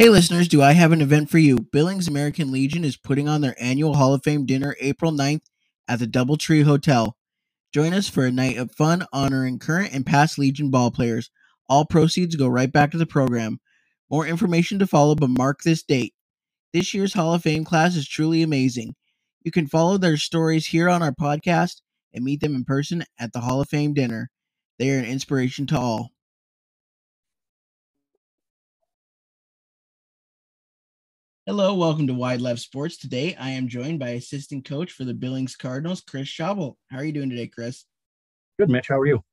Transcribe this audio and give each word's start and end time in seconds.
Hey 0.00 0.08
listeners, 0.08 0.48
do 0.48 0.62
I 0.62 0.72
have 0.72 0.92
an 0.92 1.02
event 1.02 1.28
for 1.28 1.36
you? 1.36 1.58
Billings 1.58 2.08
American 2.08 2.50
Legion 2.50 2.86
is 2.86 2.96
putting 2.96 3.28
on 3.28 3.42
their 3.42 3.54
annual 3.62 3.96
Hall 3.96 4.14
of 4.14 4.22
Fame 4.22 4.46
dinner 4.46 4.74
April 4.80 5.12
9th 5.12 5.42
at 5.86 5.98
the 5.98 6.06
Doubletree 6.06 6.64
Hotel. 6.64 7.18
Join 7.70 7.92
us 7.92 8.08
for 8.08 8.24
a 8.24 8.32
night 8.32 8.56
of 8.56 8.72
fun 8.72 9.04
honoring 9.12 9.58
current 9.58 9.92
and 9.92 10.06
past 10.06 10.38
Legion 10.38 10.70
ball 10.70 10.90
players. 10.90 11.30
All 11.68 11.84
proceeds 11.84 12.34
go 12.34 12.48
right 12.48 12.72
back 12.72 12.92
to 12.92 12.96
the 12.96 13.04
program. 13.04 13.60
More 14.10 14.26
information 14.26 14.78
to 14.78 14.86
follow, 14.86 15.14
but 15.14 15.28
mark 15.28 15.64
this 15.64 15.82
date. 15.82 16.14
This 16.72 16.94
year's 16.94 17.12
Hall 17.12 17.34
of 17.34 17.42
Fame 17.42 17.66
class 17.66 17.94
is 17.94 18.08
truly 18.08 18.40
amazing. 18.40 18.94
You 19.42 19.50
can 19.50 19.66
follow 19.66 19.98
their 19.98 20.16
stories 20.16 20.68
here 20.68 20.88
on 20.88 21.02
our 21.02 21.12
podcast 21.12 21.82
and 22.14 22.24
meet 22.24 22.40
them 22.40 22.54
in 22.54 22.64
person 22.64 23.04
at 23.18 23.34
the 23.34 23.40
Hall 23.40 23.60
of 23.60 23.68
Fame 23.68 23.92
dinner. 23.92 24.30
They 24.78 24.92
are 24.92 24.98
an 24.98 25.04
inspiration 25.04 25.66
to 25.66 25.78
all. 25.78 26.12
Hello, 31.50 31.74
welcome 31.74 32.06
to 32.06 32.14
Wide 32.14 32.40
Left 32.40 32.60
Sports. 32.60 32.96
Today, 32.96 33.34
I 33.34 33.50
am 33.50 33.66
joined 33.66 33.98
by 33.98 34.10
assistant 34.10 34.64
coach 34.64 34.92
for 34.92 35.02
the 35.02 35.12
Billings 35.12 35.56
Cardinals, 35.56 36.00
Chris 36.00 36.28
Schaubel. 36.28 36.76
How 36.92 36.98
are 36.98 37.04
you 37.04 37.10
doing 37.10 37.28
today, 37.28 37.48
Chris? 37.48 37.86
Good, 38.56 38.70
Mitch. 38.70 38.86
How 38.86 39.00
are 39.00 39.06
you? 39.06 39.24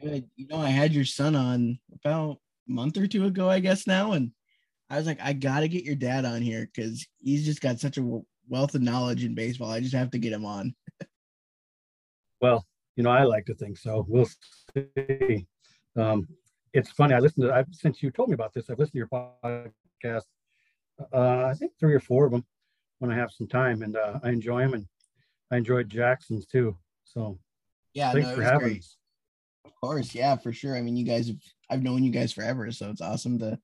Good. 0.00 0.30
You 0.36 0.46
know, 0.46 0.58
I 0.58 0.68
had 0.68 0.92
your 0.92 1.04
son 1.04 1.34
on 1.34 1.80
about 1.92 2.38
a 2.68 2.72
month 2.72 2.98
or 2.98 3.08
two 3.08 3.24
ago, 3.24 3.50
I 3.50 3.58
guess 3.58 3.88
now, 3.88 4.12
and 4.12 4.30
I 4.90 4.98
was 4.98 5.06
like, 5.08 5.20
I 5.20 5.32
got 5.32 5.60
to 5.60 5.68
get 5.68 5.82
your 5.82 5.96
dad 5.96 6.24
on 6.24 6.40
here 6.40 6.70
because 6.72 7.04
he's 7.18 7.44
just 7.44 7.60
got 7.60 7.80
such 7.80 7.98
a 7.98 8.20
wealth 8.48 8.76
of 8.76 8.82
knowledge 8.82 9.24
in 9.24 9.34
baseball. 9.34 9.72
I 9.72 9.80
just 9.80 9.96
have 9.96 10.12
to 10.12 10.18
get 10.18 10.32
him 10.32 10.44
on. 10.44 10.72
well, 12.40 12.64
you 12.94 13.02
know, 13.02 13.10
I 13.10 13.24
like 13.24 13.46
to 13.46 13.54
think 13.56 13.76
so. 13.76 14.06
We'll 14.08 14.28
see. 14.72 15.48
Um, 15.96 16.28
it's 16.72 16.92
funny. 16.92 17.14
I 17.14 17.18
listened 17.18 17.48
to. 17.48 17.52
I've, 17.52 17.66
since 17.72 18.04
you 18.04 18.12
told 18.12 18.28
me 18.28 18.34
about 18.34 18.54
this, 18.54 18.70
I've 18.70 18.78
listened 18.78 18.92
to 18.92 18.98
your 18.98 19.32
podcast 19.44 20.26
uh, 21.12 21.44
I 21.44 21.54
think 21.54 21.72
three 21.78 21.94
or 21.94 22.00
four 22.00 22.26
of 22.26 22.32
them 22.32 22.44
when 22.98 23.10
I 23.10 23.14
have 23.14 23.30
some 23.30 23.48
time, 23.48 23.82
and 23.82 23.96
uh, 23.96 24.20
I 24.22 24.30
enjoy 24.30 24.62
them, 24.62 24.74
and 24.74 24.86
I 25.50 25.56
enjoyed 25.56 25.88
Jackson's 25.88 26.46
too. 26.46 26.76
So 27.04 27.38
yeah, 27.94 28.12
thanks 28.12 28.28
no, 28.28 28.34
for 28.36 28.42
having 28.42 28.60
great. 28.60 28.78
us. 28.78 28.96
Of 29.64 29.72
course, 29.80 30.14
yeah, 30.14 30.36
for 30.36 30.52
sure. 30.52 30.76
I 30.76 30.82
mean, 30.82 30.96
you 30.96 31.04
guys 31.04 31.28
have 31.28 31.36
I've 31.70 31.82
known 31.82 32.02
you 32.02 32.10
guys 32.10 32.32
forever, 32.32 32.70
so 32.70 32.90
it's 32.90 33.00
awesome 33.00 33.38
to 33.38 33.58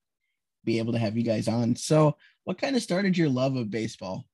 be 0.64 0.78
able 0.78 0.92
to 0.92 0.98
have 0.98 1.16
you 1.16 1.22
guys 1.22 1.48
on. 1.48 1.76
So, 1.76 2.16
what 2.44 2.58
kind 2.58 2.76
of 2.76 2.82
started 2.82 3.16
your 3.16 3.28
love 3.28 3.56
of 3.56 3.70
baseball? 3.70 4.24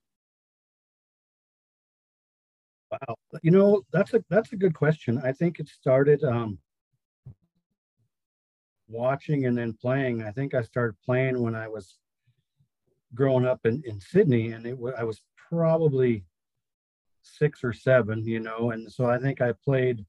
Wow, 2.91 3.17
you 3.43 3.51
know 3.51 3.83
that's 3.93 4.15
a 4.15 4.25
that's 4.29 4.53
a 4.53 4.57
good 4.57 4.75
question. 4.75 5.21
I 5.25 5.33
think 5.33 5.59
it 5.59 5.69
started 5.69 6.23
um, 6.25 6.59
watching 8.89 9.47
and 9.47 9.57
then 9.57 9.73
playing. 9.73 10.23
I 10.23 10.31
think 10.31 10.55
I 10.55 10.63
started 10.63 10.95
playing 11.05 11.41
when 11.41 11.55
I 11.55 11.69
was 11.69 11.99
growing 13.15 13.47
up 13.47 13.61
in, 13.65 13.83
in 13.87 14.01
Sidney, 14.01 14.53
and 14.53 14.67
it 14.67 14.79
was 14.79 14.95
I 14.99 15.05
was 15.05 15.23
probably 15.49 16.25
six 17.23 17.63
or 17.63 17.73
seven, 17.73 18.25
you 18.25 18.41
know, 18.41 18.71
and 18.71 18.91
so 18.91 19.07
I 19.07 19.19
think 19.19 19.41
I 19.41 19.53
played, 19.53 20.05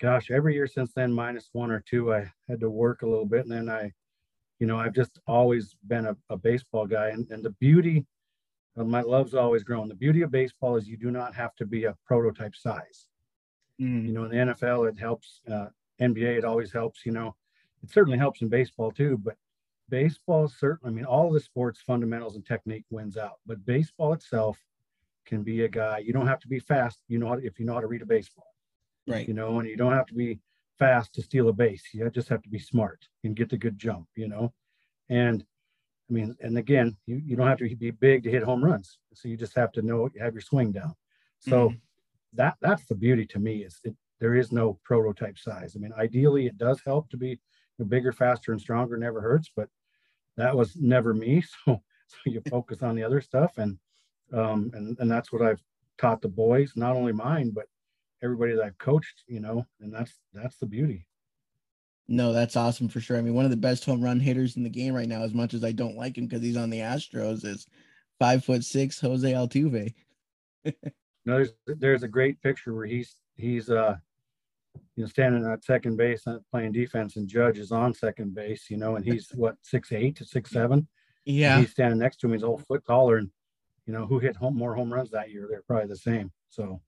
gosh, 0.00 0.30
every 0.30 0.54
year 0.54 0.66
since 0.66 0.92
then, 0.92 1.12
minus 1.12 1.50
one 1.52 1.70
or 1.70 1.80
two. 1.80 2.14
I 2.14 2.30
had 2.48 2.60
to 2.60 2.70
work 2.70 3.02
a 3.02 3.08
little 3.08 3.26
bit, 3.26 3.42
and 3.42 3.52
then 3.52 3.68
I, 3.68 3.92
you 4.58 4.66
know, 4.66 4.78
I've 4.78 4.94
just 4.94 5.18
always 5.26 5.76
been 5.86 6.06
a, 6.06 6.16
a 6.30 6.36
baseball 6.36 6.86
guy, 6.86 7.08
and, 7.10 7.30
and 7.30 7.44
the 7.44 7.54
beauty 7.60 8.06
of 8.76 8.86
my 8.86 9.02
love's 9.02 9.34
always 9.34 9.64
grown. 9.64 9.88
The 9.88 9.94
beauty 9.94 10.22
of 10.22 10.30
baseball 10.30 10.76
is 10.76 10.86
you 10.86 10.96
do 10.96 11.10
not 11.10 11.34
have 11.34 11.54
to 11.56 11.66
be 11.66 11.84
a 11.84 11.96
prototype 12.06 12.54
size. 12.54 13.06
Mm. 13.80 14.06
You 14.06 14.12
know, 14.12 14.24
in 14.24 14.30
the 14.30 14.54
NFL, 14.54 14.88
it 14.88 14.98
helps. 14.98 15.40
Uh, 15.50 15.66
NBA, 16.00 16.38
it 16.38 16.44
always 16.44 16.72
helps. 16.72 17.06
You 17.06 17.12
know, 17.12 17.34
it 17.82 17.90
certainly 17.90 18.18
helps 18.18 18.42
in 18.42 18.48
baseball 18.48 18.90
too, 18.90 19.18
but 19.22 19.36
baseball 19.88 20.48
certainly, 20.48 20.92
I 20.92 20.94
mean, 20.94 21.04
all 21.04 21.30
the 21.30 21.40
sports 21.40 21.80
fundamentals 21.86 22.36
and 22.36 22.44
technique 22.44 22.84
wins 22.90 23.16
out, 23.16 23.36
but 23.46 23.64
baseball 23.64 24.12
itself 24.12 24.58
can 25.26 25.42
be 25.42 25.62
a 25.62 25.68
guy. 25.68 25.98
You 25.98 26.12
don't 26.12 26.26
have 26.26 26.40
to 26.40 26.48
be 26.48 26.60
fast. 26.60 27.00
You 27.08 27.18
know, 27.18 27.32
if 27.34 27.58
you 27.58 27.66
know 27.66 27.74
how 27.74 27.80
to 27.80 27.86
read 27.86 28.02
a 28.02 28.06
baseball, 28.06 28.54
right? 29.06 29.26
You 29.26 29.34
know, 29.34 29.58
and 29.58 29.68
you 29.68 29.76
don't 29.76 29.92
have 29.92 30.06
to 30.06 30.14
be 30.14 30.38
fast 30.78 31.14
to 31.14 31.22
steal 31.22 31.48
a 31.48 31.52
base. 31.52 31.82
You 31.92 32.08
just 32.10 32.28
have 32.28 32.42
to 32.42 32.48
be 32.48 32.58
smart 32.58 33.06
and 33.24 33.36
get 33.36 33.50
the 33.50 33.56
good 33.56 33.78
jump. 33.78 34.06
You 34.14 34.28
know, 34.28 34.52
and 35.08 35.44
I 36.08 36.12
mean, 36.12 36.36
and 36.40 36.56
again, 36.56 36.96
you, 37.06 37.20
you 37.24 37.36
don't 37.36 37.48
have 37.48 37.58
to 37.58 37.76
be 37.76 37.90
big 37.90 38.22
to 38.24 38.30
hit 38.30 38.44
home 38.44 38.64
runs. 38.64 38.98
So 39.14 39.28
you 39.28 39.36
just 39.36 39.56
have 39.56 39.72
to 39.72 39.82
know 39.82 40.08
have 40.20 40.34
your 40.34 40.42
swing 40.42 40.72
down. 40.72 40.94
So 41.40 41.68
mm-hmm. 41.68 41.78
that 42.34 42.56
that's 42.60 42.86
the 42.86 42.94
beauty 42.94 43.26
to 43.26 43.38
me 43.38 43.64
is 43.64 43.80
it, 43.84 43.94
there 44.20 44.34
is 44.34 44.52
no 44.52 44.78
prototype 44.84 45.38
size. 45.38 45.74
I 45.76 45.80
mean, 45.80 45.92
ideally, 45.98 46.46
it 46.46 46.56
does 46.56 46.80
help 46.84 47.10
to 47.10 47.16
be 47.16 47.38
bigger, 47.84 48.12
faster, 48.12 48.52
and 48.52 48.60
stronger 48.60 48.96
never 48.96 49.20
hurts. 49.20 49.50
But 49.54 49.68
that 50.36 50.56
was 50.56 50.76
never 50.76 51.14
me. 51.14 51.42
So, 51.66 51.82
so 52.08 52.30
you 52.30 52.40
focus 52.48 52.84
on 52.84 52.94
the 52.94 53.02
other 53.02 53.20
stuff, 53.20 53.58
and 53.58 53.78
um, 54.32 54.70
and 54.74 54.96
and 55.00 55.10
that's 55.10 55.32
what 55.32 55.42
I've 55.42 55.60
taught 55.98 56.22
the 56.22 56.28
boys, 56.28 56.74
not 56.76 56.94
only 56.94 57.12
mine, 57.12 57.50
but 57.50 57.66
everybody 58.22 58.54
that 58.54 58.62
I've 58.62 58.78
coached. 58.78 59.24
You 59.26 59.40
know, 59.40 59.66
and 59.80 59.92
that's 59.92 60.12
that's 60.32 60.56
the 60.58 60.66
beauty. 60.66 61.04
No, 62.08 62.32
that's 62.32 62.54
awesome 62.54 62.88
for 62.88 63.00
sure. 63.00 63.16
I 63.16 63.22
mean, 63.22 63.34
one 63.34 63.44
of 63.44 63.50
the 63.50 63.56
best 63.56 63.84
home 63.84 64.00
run 64.00 64.20
hitters 64.20 64.56
in 64.56 64.62
the 64.62 64.70
game 64.70 64.94
right 64.94 65.08
now, 65.08 65.22
as 65.22 65.34
much 65.34 65.52
as 65.52 65.64
I 65.64 65.72
don't 65.72 65.96
like 65.96 66.16
him 66.16 66.26
because 66.26 66.42
he's 66.42 66.56
on 66.56 66.70
the 66.70 66.78
Astros, 66.78 67.44
is 67.44 67.66
five 68.20 68.44
foot 68.44 68.64
six 68.64 69.00
Jose 69.00 69.32
Altuve. 69.32 69.92
no, 70.64 70.72
there's 71.24 71.52
there's 71.66 72.02
a 72.04 72.08
great 72.08 72.40
picture 72.40 72.74
where 72.74 72.86
he's 72.86 73.16
he's 73.36 73.68
uh 73.68 73.96
you 74.96 75.02
know, 75.04 75.08
standing 75.08 75.44
at 75.50 75.64
second 75.64 75.96
base 75.96 76.26
uh, 76.26 76.38
playing 76.50 76.72
defense, 76.72 77.16
and 77.16 77.28
Judge 77.28 77.58
is 77.58 77.72
on 77.72 77.94
second 77.94 78.34
base, 78.34 78.66
you 78.70 78.76
know, 78.76 78.96
and 78.96 79.04
he's 79.04 79.30
what 79.34 79.56
six 79.62 79.92
eight 79.92 80.16
to 80.16 80.24
six 80.24 80.50
seven. 80.50 80.88
Yeah, 81.24 81.60
he's 81.60 81.70
standing 81.70 81.98
next 81.98 82.18
to 82.18 82.26
him. 82.26 82.32
He's 82.32 82.42
a 82.42 82.46
whole 82.46 82.58
foot 82.58 82.84
taller, 82.86 83.18
and 83.18 83.30
you 83.86 83.92
know 83.92 84.06
who 84.06 84.18
hit 84.18 84.36
home 84.36 84.56
more 84.56 84.74
home 84.74 84.92
runs 84.92 85.10
that 85.10 85.30
year? 85.30 85.46
They're 85.50 85.62
probably 85.62 85.88
the 85.88 85.96
same. 85.96 86.32
So 86.50 86.80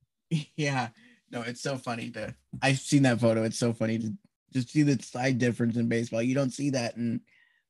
yeah, 0.57 0.89
no, 1.31 1.43
it's 1.43 1.61
so 1.61 1.77
funny 1.77 2.11
to. 2.11 2.35
I've 2.63 2.79
seen 2.79 3.03
that 3.03 3.21
photo. 3.21 3.43
It's 3.45 3.59
so 3.59 3.73
funny 3.73 3.99
to 3.99 4.13
just 4.53 4.71
see 4.71 4.83
the 4.83 5.03
side 5.03 5.39
difference 5.39 5.77
in 5.77 5.89
baseball. 5.89 6.23
You 6.23 6.35
don't 6.35 6.53
see 6.53 6.71
that 6.71 6.97
in 6.97 7.21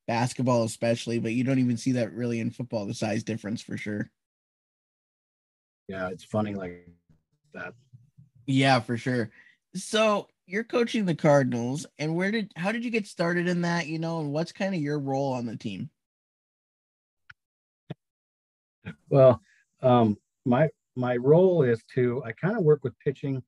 basketball, 0.07 0.65
especially, 0.65 1.19
but 1.19 1.33
you 1.33 1.45
don't 1.45 1.59
even 1.59 1.77
see 1.77 1.93
that 1.93 2.13
really 2.13 2.41
in 2.41 2.51
football. 2.51 2.87
The 2.87 2.95
size 2.95 3.23
difference 3.23 3.63
for 3.63 3.77
sure. 3.77 4.11
Yeah, 5.89 6.09
it's 6.09 6.25
funny 6.25 6.55
like 6.55 6.89
that. 7.55 7.75
Yeah, 8.47 8.81
for 8.81 8.97
sure. 8.97 9.31
So 9.79 10.29
you're 10.47 10.65
coaching 10.65 11.05
the 11.05 11.15
Cardinals, 11.15 11.87
and 11.99 12.15
where 12.17 12.31
did 12.31 12.53
how 12.57 12.73
did 12.73 12.85
you 12.85 12.91
get 12.91 13.07
started 13.07 13.49
in 13.49 13.63
that? 13.63 13.87
You 13.87 13.99
know, 13.99 14.21
and 14.21 14.33
what's 14.33 14.53
kind 14.53 14.75
of 14.75 14.81
your 14.81 14.99
role 14.99 15.33
on 15.33 15.47
the 15.47 15.57
team? 15.57 15.91
Well, 19.09 19.41
um, 19.83 20.17
my 20.45 20.69
my 20.97 21.17
role 21.17 21.63
is 21.63 21.83
to 21.95 22.23
I 22.25 22.33
kind 22.33 22.57
of 22.57 22.65
work 22.65 22.83
with 22.83 22.99
pitching 22.99 23.43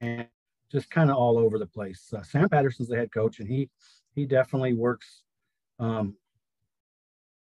and 0.00 0.26
just 0.70 0.90
kind 0.90 1.10
of 1.10 1.16
all 1.16 1.38
over 1.38 1.58
the 1.58 1.66
place. 1.66 2.12
Uh, 2.12 2.22
Sam 2.22 2.48
Patterson's 2.48 2.88
the 2.88 2.96
head 2.96 3.12
coach, 3.12 3.40
and 3.40 3.48
he 3.48 3.68
he 4.14 4.26
definitely 4.26 4.74
works. 4.74 5.22
Um, 5.78 6.16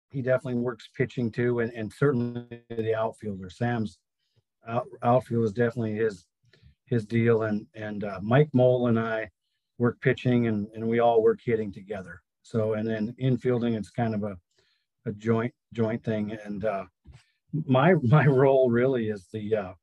he 0.10 0.22
definitely 0.22 0.62
works 0.62 0.90
pitching 0.96 1.32
too, 1.32 1.60
and, 1.60 1.72
and 1.74 1.92
certainly 1.92 2.46
the 2.70 2.96
outfielder. 2.96 3.50
Sam's 3.50 3.98
out, 4.68 4.86
outfield 5.04 5.46
is 5.46 5.52
definitely 5.52 5.96
his 5.96 6.26
his 6.86 7.06
deal. 7.06 7.44
And 7.44 7.66
and 7.76 8.04
uh, 8.04 8.20
Mike 8.22 8.50
Mole 8.54 8.88
and 8.88 9.00
I 9.00 9.30
work 9.78 10.00
pitching, 10.02 10.48
and 10.48 10.68
and 10.74 10.88
we 10.88 11.00
all 11.00 11.22
work 11.22 11.40
hitting 11.44 11.72
together. 11.72 12.22
So 12.44 12.74
and 12.74 12.88
then 12.88 13.16
infielding, 13.22 13.76
it's 13.76 13.90
kind 13.90 14.14
of 14.16 14.24
a 14.24 14.38
a 15.06 15.12
joint 15.14 15.54
joint 15.74 16.04
thing. 16.04 16.38
And 16.46 16.66
uh, 16.66 16.86
my 17.66 17.94
my 18.04 18.26
role 18.26 18.70
really 18.70 19.10
is 19.10 19.28
the 19.32 19.56
uh, 19.56 19.74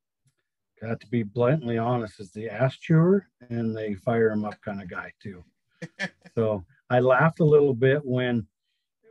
got 0.81 1.00
to 1.00 1.06
be 1.09 1.23
bluntly 1.23 1.79
honest 1.79 2.21
is 2.21 2.32
the 2.32 2.49
ass 2.49 2.76
chewer 2.76 3.26
and 3.50 3.76
the 3.76 3.94
fire 4.05 4.31
him 4.31 4.44
up 4.44 4.61
kind 4.65 4.82
of 4.82 4.91
guy 4.91 5.12
too. 5.23 5.44
so 6.35 6.65
I 6.91 7.00
laughed 7.00 7.41
a 7.41 7.44
little 7.44 7.75
bit 7.75 8.05
when 8.05 8.47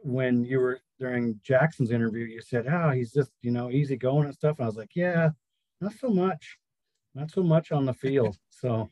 when 0.04 0.44
you 0.44 0.60
were 0.60 0.80
during 1.00 1.40
Jackson's 1.44 1.92
interview, 1.92 2.26
you 2.26 2.42
said, 2.42 2.68
"Oh, 2.68 2.92
he's 2.92 3.12
just 3.12 3.32
you 3.42 3.52
know 3.52 3.70
easy 3.72 3.98
going 3.98 4.26
and 4.26 4.34
stuff." 4.34 4.58
And 4.58 4.66
I 4.66 4.68
was 4.68 4.78
like, 4.78 4.96
"Yeah, 4.96 5.30
not 5.80 5.94
so 5.94 6.10
much 6.10 6.58
not 7.14 7.32
so 7.32 7.44
much 7.44 7.72
on 7.72 7.86
the 7.86 7.94
field. 7.94 8.38
So, 8.50 8.90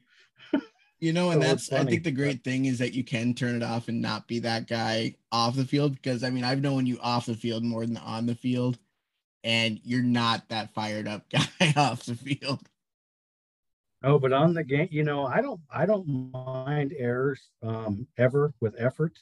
you 1.00 1.14
know, 1.14 1.32
and 1.32 1.42
so 1.42 1.48
that's 1.48 1.72
I 1.72 1.86
think 1.86 2.04
the 2.04 2.12
great 2.12 2.44
thing 2.44 2.66
is 2.66 2.80
that 2.80 2.94
you 2.94 3.04
can 3.04 3.34
turn 3.34 3.56
it 3.56 3.64
off 3.64 3.88
and 3.88 4.02
not 4.02 4.28
be 4.28 4.40
that 4.40 4.68
guy 4.68 5.16
off 5.32 5.56
the 5.56 5.66
field. 5.66 5.94
Because 5.94 6.24
I 6.24 6.30
mean, 6.30 6.44
I've 6.44 6.62
known 6.62 6.86
you 6.86 7.00
off 7.02 7.28
the 7.28 7.36
field 7.36 7.64
more 7.64 7.86
than 7.86 7.98
on 7.98 8.26
the 8.26 8.36
field, 8.36 8.78
and 9.44 9.80
you're 9.84 10.04
not 10.04 10.50
that 10.50 10.74
fired 10.74 11.08
up 11.08 11.30
guy 11.30 11.74
off 11.76 12.06
the 12.06 12.16
field. 12.16 12.62
Oh, 14.02 14.18
but 14.18 14.32
on 14.32 14.54
the 14.54 14.64
game, 14.64 14.88
you 14.92 15.04
know, 15.04 15.26
I 15.26 15.42
don't 15.42 15.60
I 15.74 15.86
don't 15.86 16.32
mind 16.32 16.94
errors 16.98 17.50
um, 17.62 18.08
ever 18.18 18.54
with 18.62 18.76
effort. 18.78 19.20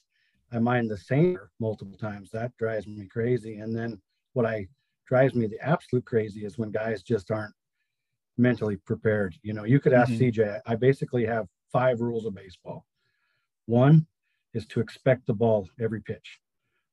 I 0.51 0.59
mind 0.59 0.89
the 0.89 0.97
same 0.97 1.39
multiple 1.59 1.97
times. 1.97 2.29
That 2.31 2.55
drives 2.57 2.87
me 2.87 3.05
crazy. 3.05 3.57
And 3.57 3.75
then 3.75 3.99
what 4.33 4.45
I 4.45 4.67
drives 5.05 5.33
me 5.33 5.47
the 5.47 5.59
absolute 5.61 6.05
crazy 6.05 6.45
is 6.45 6.57
when 6.57 6.71
guys 6.71 7.01
just 7.01 7.31
aren't 7.31 7.53
mentally 8.37 8.77
prepared. 8.77 9.35
You 9.43 9.53
know, 9.53 9.63
you 9.63 9.79
could 9.79 9.93
ask 9.93 10.11
mm-hmm. 10.11 10.41
CJ. 10.41 10.61
I 10.65 10.75
basically 10.75 11.25
have 11.25 11.47
five 11.71 12.01
rules 12.01 12.25
of 12.25 12.35
baseball. 12.35 12.85
One 13.65 14.05
is 14.53 14.65
to 14.67 14.79
expect 14.79 15.27
the 15.27 15.33
ball 15.33 15.67
every 15.79 16.01
pitch. 16.01 16.39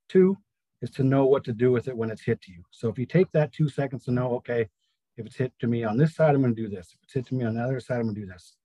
Two 0.08 0.36
is 0.82 0.90
to 0.90 1.02
know 1.02 1.24
what 1.26 1.44
to 1.44 1.52
do 1.52 1.70
with 1.70 1.88
it 1.88 1.96
when 1.96 2.10
it's 2.10 2.22
hit 2.22 2.40
to 2.42 2.52
you. 2.52 2.62
So 2.70 2.88
if 2.88 2.98
you 2.98 3.06
take 3.06 3.30
that 3.32 3.52
two 3.52 3.68
seconds 3.68 4.04
to 4.04 4.10
know, 4.10 4.34
okay, 4.36 4.68
if 5.16 5.26
it's 5.26 5.36
hit 5.36 5.52
to 5.60 5.66
me 5.66 5.84
on 5.84 5.96
this 5.96 6.14
side, 6.14 6.34
I'm 6.34 6.42
going 6.42 6.54
to 6.54 6.62
do 6.62 6.68
this. 6.68 6.88
If 6.94 7.02
it's 7.04 7.14
hit 7.14 7.26
to 7.28 7.34
me 7.34 7.44
on 7.44 7.54
the 7.54 7.62
other 7.62 7.80
side, 7.80 7.96
I'm 7.96 8.04
going 8.04 8.16
to 8.16 8.20
do 8.22 8.26
this. 8.26 8.56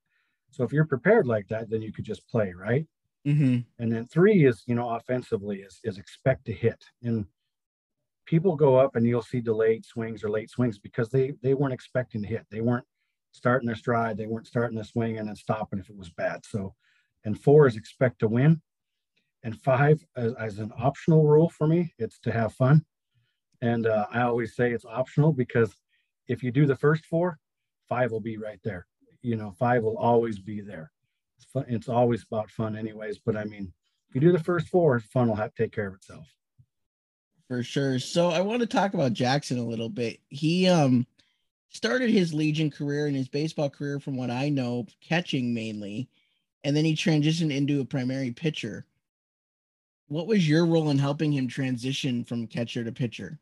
So 0.50 0.64
if 0.64 0.74
you're 0.74 0.86
prepared 0.86 1.28
like 1.28 1.48
that, 1.50 1.70
then 1.70 1.82
you 1.82 1.94
could 1.94 2.06
just 2.06 2.28
play, 2.28 2.54
right? 2.58 2.86
Mm-hmm. 3.26 3.60
And 3.82 3.92
then 3.92 4.08
three 4.08 4.46
is, 4.46 4.64
you 4.66 4.76
know, 4.76 4.90
offensively 4.90 5.60
is 5.60 5.80
is 5.84 5.98
expect 5.98 6.46
to 6.46 6.54
hit. 6.54 6.84
And 7.04 7.26
people 8.30 8.56
go 8.56 8.76
up 8.76 8.96
and 8.96 9.08
you'll 9.08 9.24
see 9.24 9.42
delayed 9.42 9.84
swings 9.84 10.24
or 10.24 10.30
late 10.30 10.52
swings 10.52 10.78
because 10.78 11.10
they 11.10 11.34
they 11.42 11.56
weren't 11.56 11.74
expecting 11.74 12.22
to 12.22 12.28
hit. 12.28 12.46
They 12.52 12.62
weren't 12.62 12.86
starting 13.32 13.66
their 13.66 13.76
stride. 13.76 14.18
They 14.18 14.28
weren't 14.28 14.46
starting 14.46 14.78
the 14.78 14.84
swing 14.84 15.18
and 15.18 15.28
then 15.28 15.36
stopping 15.36 15.80
if 15.80 15.90
it 15.90 15.98
was 15.98 16.12
bad. 16.12 16.46
So, 16.46 16.76
and 17.26 17.40
four 17.40 17.66
is 17.66 17.76
expect 17.76 18.20
to 18.20 18.28
win. 18.28 18.62
And 19.44 19.60
five, 19.60 20.06
as, 20.16 20.34
as 20.34 20.60
an 20.60 20.72
optional 20.78 21.26
rule 21.26 21.50
for 21.50 21.66
me, 21.66 21.94
it's 21.98 22.20
to 22.20 22.32
have 22.32 22.54
fun. 22.54 22.86
And 23.62 23.88
uh, 23.88 24.06
I 24.12 24.22
always 24.22 24.56
say 24.56 24.72
it's 24.72 24.86
optional 24.86 25.34
because 25.34 25.74
if 26.28 26.44
you 26.44 26.52
do 26.52 26.66
the 26.66 26.76
first 26.76 27.06
four, 27.06 27.40
five 27.88 28.12
will 28.12 28.20
be 28.20 28.38
right 28.38 28.60
there. 28.64 28.86
You 29.22 29.38
know, 29.38 29.52
five 29.58 29.84
will 29.84 29.98
always 29.98 30.40
be 30.40 30.62
there. 30.62 30.92
It's, 31.38 31.46
fun, 31.46 31.66
it's 31.68 31.90
always 31.90 32.24
about 32.24 32.52
fun, 32.52 32.76
anyways. 32.76 33.20
But 33.26 33.38
I 33.38 33.46
mean, 33.46 33.74
if 34.10 34.16
you 34.16 34.22
do 34.22 34.32
the 34.32 34.44
first 34.44 34.68
four, 34.68 35.00
fun 35.00 35.30
will 35.30 35.36
have 35.36 35.54
to 35.56 35.64
take 35.64 35.74
care 35.74 35.88
of 35.88 35.96
itself. 35.96 36.28
For 37.50 37.64
sure. 37.64 37.98
So 37.98 38.30
I 38.30 38.42
want 38.42 38.62
to 38.62 38.68
talk 38.68 38.94
about 38.94 39.14
Jackson 39.14 39.58
a 39.58 39.66
little 39.66 39.90
bit. 39.90 40.20
He 40.30 40.68
um 40.70 41.06
started 41.70 42.10
his 42.10 42.34
Legion 42.34 42.70
career 42.70 43.08
and 43.08 43.16
his 43.16 43.28
baseball 43.28 43.70
career, 43.70 44.00
from 44.00 44.16
what 44.16 44.30
I 44.30 44.50
know, 44.50 44.86
catching 45.02 45.54
mainly, 45.54 46.10
and 46.64 46.76
then 46.76 46.86
he 46.86 46.96
transitioned 46.96 47.54
into 47.54 47.82
a 47.82 47.86
primary 47.86 48.32
pitcher. 48.32 48.86
What 50.08 50.28
was 50.28 50.48
your 50.48 50.66
role 50.66 50.90
in 50.90 50.98
helping 50.98 51.32
him 51.32 51.48
transition 51.48 52.24
from 52.24 52.48
catcher 52.48 52.84
to 52.84 52.92
pitcher? 52.92 53.40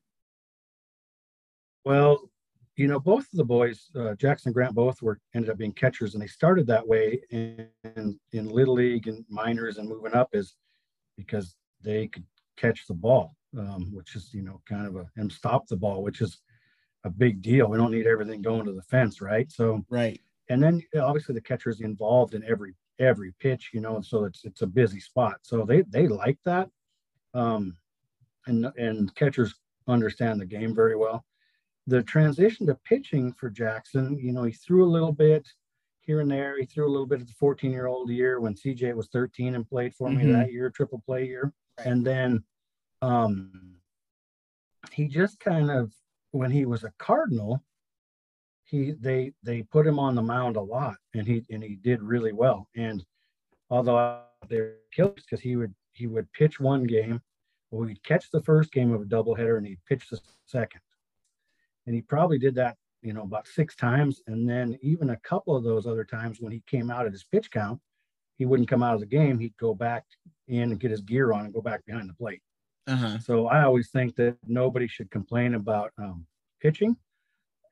Well, 1.86 2.30
you 2.76 2.88
know, 2.88 3.00
both 3.00 3.24
of 3.24 3.38
the 3.38 3.46
boys, 3.46 3.90
uh, 3.96 4.16
Jackson 4.16 4.52
Grant, 4.52 4.76
both 4.76 5.02
were 5.02 5.20
ended 5.34 5.50
up 5.50 5.58
being 5.58 5.72
catchers, 5.72 6.14
and 6.14 6.22
they 6.22 6.28
started 6.28 6.68
that 6.68 6.86
way 6.86 7.22
in, 7.30 7.68
in, 7.96 8.20
in 8.34 8.50
little 8.50 8.76
league 8.76 9.08
and 9.08 9.24
minors 9.30 9.78
and 9.78 9.88
moving 9.88 10.14
up 10.14 10.30
is 10.34 10.56
because 11.16 11.56
they 11.82 12.08
could 12.08 12.26
catch 12.58 12.86
the 12.88 12.94
ball, 12.94 13.37
um, 13.58 13.90
which 13.94 14.16
is 14.16 14.34
you 14.34 14.42
know 14.42 14.62
kind 14.68 14.88
of 14.88 14.96
a 14.96 15.06
and 15.16 15.32
stop 15.32 15.68
the 15.68 15.78
ball, 15.78 16.04
which 16.04 16.22
is 16.22 16.40
a 17.04 17.10
big 17.10 17.42
deal. 17.42 17.70
We 17.70 17.78
don't 17.78 17.92
need 17.92 18.08
everything 18.08 18.42
going 18.42 18.66
to 18.66 18.74
the 18.74 18.82
fence, 18.84 19.22
right? 19.22 19.52
So 19.52 19.86
right, 19.90 20.20
and 20.50 20.62
then 20.62 20.82
obviously 21.00 21.36
the 21.36 21.42
catcher's 21.42 21.82
involved 21.82 22.34
in 22.34 22.44
every 22.44 22.74
every 23.00 23.34
pitch, 23.40 23.72
you 23.74 23.82
know, 23.82 23.96
and 23.96 24.06
so 24.06 24.26
it's 24.26 24.44
it's 24.46 24.62
a 24.62 24.68
busy 24.68 25.00
spot. 25.00 25.38
So 25.42 25.66
they 25.66 25.82
they 25.84 26.08
like 26.08 26.40
that, 26.46 26.70
um, 27.34 27.78
and 28.46 28.66
and 28.78 29.14
catchers 29.16 29.56
understand 29.88 30.42
the 30.42 30.46
game 30.46 30.76
very 30.76 30.96
well. 30.96 31.26
The 31.88 32.04
transition 32.04 32.68
to 32.68 32.76
pitching 32.84 33.32
for 33.34 33.50
Jackson, 33.50 34.20
you 34.22 34.34
know, 34.34 34.44
he 34.44 34.52
threw 34.52 34.84
a 34.84 34.90
little 34.92 35.14
bit 35.14 35.48
here 36.02 36.22
and 36.22 36.30
there. 36.30 36.60
He 36.60 36.66
threw 36.66 36.88
a 36.88 36.92
little 36.92 37.06
bit 37.06 37.22
at 37.22 37.28
the 37.28 37.34
14 37.34 37.72
year 37.72 37.88
old 37.88 38.10
year 38.10 38.40
when 38.40 38.56
CJ 38.56 38.94
was 38.96 39.08
13 39.08 39.56
and 39.56 39.68
played 39.68 39.94
for 39.94 40.10
mm-hmm. 40.10 40.28
me 40.28 40.32
that 40.34 40.52
year, 40.52 40.70
triple 40.70 41.02
play 41.06 41.26
year, 41.26 41.54
right. 41.78 41.88
and 41.88 42.06
then 42.06 42.44
um, 43.02 43.76
he 44.92 45.08
just 45.08 45.40
kind 45.40 45.70
of 45.70 45.92
when 46.32 46.52
he 46.52 46.66
was 46.66 46.84
a 46.84 46.94
Cardinal, 46.98 47.64
he 48.64 48.94
they 49.00 49.34
they 49.44 49.64
put 49.64 49.88
him 49.88 50.00
on 50.00 50.16
the 50.16 50.22
mound 50.22 50.56
a 50.56 50.62
lot, 50.62 50.96
and 51.14 51.26
he 51.26 51.44
and 51.50 51.64
he 51.64 51.76
did 51.76 52.02
really 52.02 52.34
well. 52.34 52.68
And 52.76 53.04
although 53.70 54.22
they're 54.50 54.76
killed 54.92 55.16
because 55.16 55.40
he 55.40 55.56
would 55.56 55.74
he 55.94 56.08
would 56.08 56.32
pitch 56.34 56.60
one 56.60 56.84
game, 56.84 57.22
well, 57.72 57.88
he'd 57.88 58.04
catch 58.04 58.30
the 58.32 58.44
first 58.44 58.72
game 58.72 58.94
of 58.94 59.02
a 59.02 59.06
doubleheader, 59.06 59.58
and 59.58 59.68
he'd 59.68 59.86
pitch 59.88 60.10
the 60.10 60.20
second. 60.46 60.82
And 61.86 61.96
he 61.96 62.02
probably 62.02 62.38
did 62.38 62.56
that, 62.56 62.76
you 63.02 63.14
know, 63.14 63.24
about 63.24 63.48
six 63.48 63.76
times. 63.76 64.22
And 64.28 64.48
then 64.48 64.78
even 64.82 65.12
a 65.12 65.18
couple 65.18 65.56
of 65.56 65.64
those 65.64 65.88
other 65.88 66.04
times 66.04 66.40
when 66.42 66.52
he 66.52 66.62
came 66.68 66.92
out 66.92 67.06
at 67.06 67.14
his 67.14 67.24
pitch 67.24 67.50
count, 67.50 67.80
he 68.38 68.46
wouldn't 68.46 68.70
come 68.70 68.84
out 68.84 68.94
of 68.94 69.00
the 69.00 69.06
game. 69.06 69.40
He'd 69.40 69.58
go 69.58 69.74
back 69.74 70.06
in 70.48 70.64
and 70.64 70.80
get 70.80 70.92
his 70.92 71.02
gear 71.02 71.32
on 71.32 71.46
and 71.46 71.54
go 71.54 71.62
back 71.62 71.86
behind 71.86 72.10
the 72.10 72.14
plate. 72.14 72.42
Uh-huh. 72.88 73.20
So 73.20 73.48
I 73.48 73.64
always 73.64 73.90
think 73.90 74.16
that 74.16 74.38
nobody 74.48 74.88
should 74.88 75.12
complain 75.12 75.56
about 75.56 75.92
um, 75.98 76.26
pitching 76.62 76.96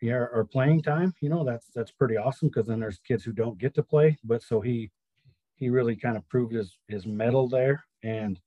yeah, 0.01 0.27
or 0.31 0.45
playing 0.45 0.81
time. 0.83 1.13
You 1.21 1.29
know, 1.29 1.43
that's 1.43 1.67
that's 1.73 1.91
pretty 1.91 2.17
awesome 2.17 2.49
because 2.49 2.67
then 2.67 2.79
there's 2.79 2.99
kids 2.99 3.23
who 3.23 3.31
don't 3.31 3.57
get 3.57 3.73
to 3.75 3.83
play. 3.83 4.17
But 4.23 4.43
so 4.43 4.61
he 4.61 4.91
he 5.55 5.69
really 5.69 5.95
kind 5.95 6.17
of 6.17 6.27
proved 6.29 6.53
his 6.53 6.77
his 6.87 7.05
mettle 7.05 7.47
there, 7.47 7.83
and 8.03 8.39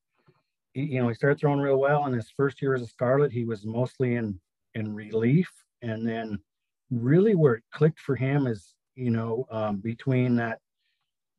he, 0.72 0.82
you 0.82 1.02
know 1.02 1.08
he 1.08 1.14
started 1.14 1.38
throwing 1.40 1.60
real 1.60 1.78
well. 1.78 2.06
In 2.06 2.12
his 2.12 2.30
first 2.30 2.60
year 2.62 2.74
as 2.74 2.82
a 2.82 2.86
Scarlet, 2.86 3.32
he 3.32 3.44
was 3.44 3.64
mostly 3.66 4.14
in 4.14 4.40
in 4.74 4.94
relief, 4.94 5.50
and 5.82 6.06
then 6.06 6.38
really 6.90 7.34
where 7.34 7.54
it 7.54 7.64
clicked 7.72 8.00
for 8.00 8.14
him 8.16 8.46
is 8.46 8.74
you 8.94 9.10
know 9.10 9.46
um, 9.50 9.78
between 9.78 10.36
that 10.36 10.60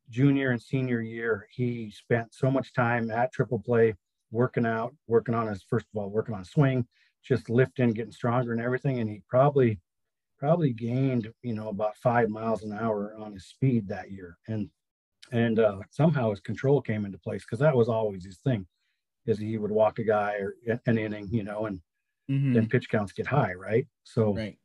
junior 0.09 0.51
and 0.51 0.61
senior 0.61 1.01
year, 1.01 1.47
he 1.51 1.91
spent 1.91 2.33
so 2.33 2.49
much 2.49 2.73
time 2.73 3.11
at 3.11 3.31
Triple 3.31 3.59
Play 3.59 3.93
working 4.31 4.65
out, 4.65 4.95
working 5.07 5.35
on 5.35 5.47
his 5.47 5.63
first 5.63 5.85
of 5.93 5.99
all, 5.99 6.09
working 6.09 6.35
on 6.35 6.43
swing, 6.43 6.85
just 7.23 7.49
lifting, 7.49 7.91
getting 7.91 8.11
stronger 8.11 8.53
and 8.53 8.61
everything. 8.61 8.99
And 8.99 9.09
he 9.09 9.21
probably 9.29 9.79
probably 10.37 10.71
gained, 10.71 11.27
you 11.43 11.53
know, 11.53 11.69
about 11.69 11.97
five 11.97 12.29
miles 12.29 12.63
an 12.63 12.73
hour 12.73 13.13
on 13.19 13.33
his 13.33 13.45
speed 13.45 13.87
that 13.87 14.11
year. 14.11 14.37
And 14.47 14.69
and 15.31 15.59
uh, 15.59 15.79
somehow 15.91 16.31
his 16.31 16.39
control 16.39 16.81
came 16.81 17.05
into 17.05 17.19
place 17.19 17.43
because 17.43 17.59
that 17.59 17.75
was 17.75 17.89
always 17.89 18.25
his 18.25 18.39
thing, 18.39 18.65
is 19.25 19.37
he 19.37 19.57
would 19.57 19.71
walk 19.71 19.99
a 19.99 20.03
guy 20.03 20.37
or 20.39 20.55
an 20.85 20.97
inning, 20.97 21.27
you 21.31 21.43
know, 21.43 21.65
and 21.67 21.81
mm-hmm. 22.29 22.53
then 22.53 22.67
pitch 22.67 22.89
counts 22.89 23.11
get 23.11 23.27
high, 23.27 23.53
right? 23.53 23.85
So 24.03 24.33
right. 24.35 24.57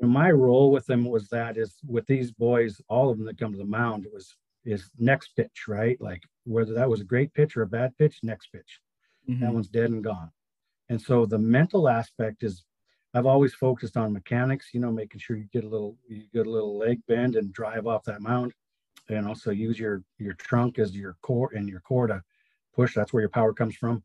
my 0.00 0.30
role 0.30 0.70
with 0.70 0.86
them 0.86 1.04
was 1.04 1.28
that 1.28 1.58
is 1.58 1.74
with 1.86 2.06
these 2.06 2.32
boys, 2.32 2.80
all 2.88 3.10
of 3.10 3.18
them 3.18 3.26
that 3.26 3.38
come 3.38 3.52
to 3.52 3.58
the 3.58 3.64
mound, 3.64 4.06
it 4.06 4.12
was 4.12 4.34
is 4.64 4.90
next 4.98 5.28
pitch, 5.36 5.68
right? 5.68 6.00
Like 6.00 6.22
whether 6.44 6.74
that 6.74 6.88
was 6.88 7.00
a 7.00 7.04
great 7.04 7.32
pitch 7.34 7.56
or 7.56 7.62
a 7.62 7.66
bad 7.66 7.96
pitch, 7.98 8.20
next 8.22 8.48
pitch. 8.48 8.80
Mm-hmm. 9.28 9.44
That 9.44 9.52
one's 9.52 9.68
dead 9.68 9.90
and 9.90 10.04
gone. 10.04 10.30
And 10.88 11.00
so 11.00 11.26
the 11.26 11.38
mental 11.38 11.88
aspect 11.88 12.42
is 12.42 12.64
I've 13.14 13.26
always 13.26 13.54
focused 13.54 13.96
on 13.96 14.12
mechanics, 14.12 14.70
you 14.72 14.80
know, 14.80 14.90
making 14.90 15.20
sure 15.20 15.36
you 15.36 15.46
get 15.52 15.64
a 15.64 15.68
little 15.68 15.96
you 16.08 16.24
get 16.32 16.46
a 16.46 16.50
little 16.50 16.76
leg 16.76 17.00
bend 17.06 17.36
and 17.36 17.52
drive 17.52 17.86
off 17.86 18.04
that 18.04 18.20
mound. 18.20 18.52
And 19.08 19.28
also 19.28 19.50
use 19.50 19.78
your 19.78 20.02
your 20.18 20.34
trunk 20.34 20.78
as 20.78 20.96
your 20.96 21.16
core 21.22 21.50
and 21.54 21.68
your 21.68 21.80
core 21.80 22.06
to 22.06 22.22
push. 22.74 22.94
That's 22.94 23.12
where 23.12 23.22
your 23.22 23.30
power 23.30 23.52
comes 23.52 23.76
from. 23.76 24.02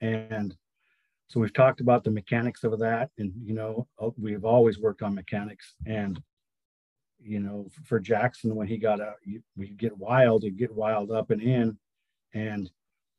And 0.00 0.54
so 1.28 1.40
we've 1.40 1.52
talked 1.52 1.80
about 1.80 2.04
the 2.04 2.10
mechanics 2.10 2.64
of 2.64 2.78
that. 2.78 3.10
And 3.18 3.32
you 3.42 3.54
know, 3.54 3.86
we've 4.16 4.44
always 4.44 4.78
worked 4.78 5.02
on 5.02 5.14
mechanics. 5.14 5.74
And 5.86 6.22
you 7.22 7.40
know, 7.40 7.68
for 7.84 8.00
Jackson, 8.00 8.54
when 8.54 8.66
he 8.66 8.78
got 8.78 9.00
out, 9.00 9.16
we 9.56 9.68
get 9.70 9.96
wild, 9.96 10.44
you 10.44 10.50
get 10.50 10.74
wild 10.74 11.10
up 11.10 11.30
and 11.30 11.42
in, 11.42 11.78
and 12.34 12.70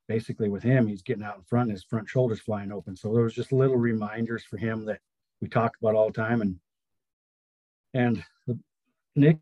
basically 0.07 0.49
with 0.49 0.63
him, 0.63 0.87
he's 0.87 1.01
getting 1.01 1.23
out 1.23 1.37
in 1.37 1.43
front, 1.43 1.69
and 1.69 1.77
his 1.77 1.83
front 1.83 2.09
shoulders 2.09 2.39
flying 2.39 2.71
open. 2.71 2.95
So 2.95 3.13
there 3.13 3.23
was 3.23 3.33
just 3.33 3.51
little 3.51 3.77
reminders 3.77 4.43
for 4.43 4.57
him 4.57 4.85
that 4.85 4.99
we 5.41 5.47
talk 5.47 5.73
about 5.81 5.95
all 5.95 6.07
the 6.07 6.13
time, 6.13 6.41
and 6.41 6.59
and 7.93 8.23
Nick, 9.15 9.39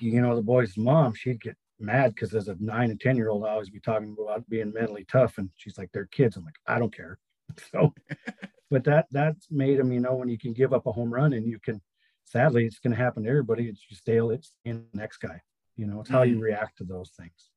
you 0.00 0.20
know, 0.20 0.36
the 0.36 0.42
boy's 0.42 0.76
mom, 0.76 1.14
she'd 1.14 1.42
get 1.42 1.56
mad 1.78 2.14
because 2.14 2.34
as 2.34 2.48
a 2.48 2.56
nine 2.60 2.90
and 2.90 3.00
ten 3.00 3.16
year 3.16 3.30
old, 3.30 3.44
I 3.44 3.50
always 3.50 3.70
be 3.70 3.80
talking 3.80 4.16
about 4.22 4.48
being 4.48 4.72
mentally 4.72 5.06
tough, 5.10 5.38
and 5.38 5.50
she's 5.56 5.78
like, 5.78 5.90
"They're 5.92 6.06
kids." 6.06 6.36
I'm 6.36 6.44
like, 6.44 6.58
"I 6.66 6.78
don't 6.78 6.94
care." 6.94 7.18
So, 7.72 7.92
but 8.70 8.84
that 8.84 9.06
that's 9.10 9.50
made 9.50 9.80
him, 9.80 9.90
you 9.92 9.98
know, 9.98 10.14
when 10.14 10.28
you 10.28 10.38
can 10.38 10.52
give 10.52 10.72
up 10.72 10.86
a 10.86 10.92
home 10.92 11.12
run 11.12 11.32
and 11.32 11.44
you 11.44 11.58
can 11.58 11.80
sadly, 12.30 12.64
it's 12.64 12.78
going 12.78 12.94
to 12.94 13.02
happen 13.02 13.24
to 13.24 13.28
everybody. 13.28 13.66
It's 13.68 13.80
just 13.80 14.02
stale. 14.02 14.30
It's 14.30 14.54
in 14.64 14.84
the 14.92 14.98
next 14.98 15.18
guy. 15.18 15.40
You 15.76 15.86
know, 15.86 16.00
it's 16.00 16.10
how 16.10 16.22
you 16.22 16.34
mm-hmm. 16.34 16.42
react 16.42 16.78
to 16.78 16.84
those 16.84 17.10
things. 17.18 17.50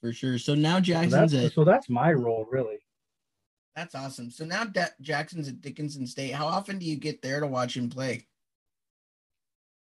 For 0.00 0.12
sure. 0.12 0.38
So 0.38 0.54
now 0.54 0.80
Jackson's 0.80 1.32
so 1.32 1.38
that's, 1.38 1.54
so 1.54 1.64
that's 1.64 1.88
my 1.88 2.12
role, 2.12 2.46
really. 2.50 2.78
That's 3.76 3.94
awesome. 3.94 4.30
So 4.30 4.44
now 4.44 4.64
De- 4.64 4.94
Jackson's 5.00 5.48
at 5.48 5.60
Dickinson 5.60 6.06
State. 6.06 6.32
How 6.32 6.46
often 6.46 6.78
do 6.78 6.86
you 6.86 6.96
get 6.96 7.22
there 7.22 7.40
to 7.40 7.46
watch 7.46 7.76
him 7.76 7.88
play? 7.88 8.26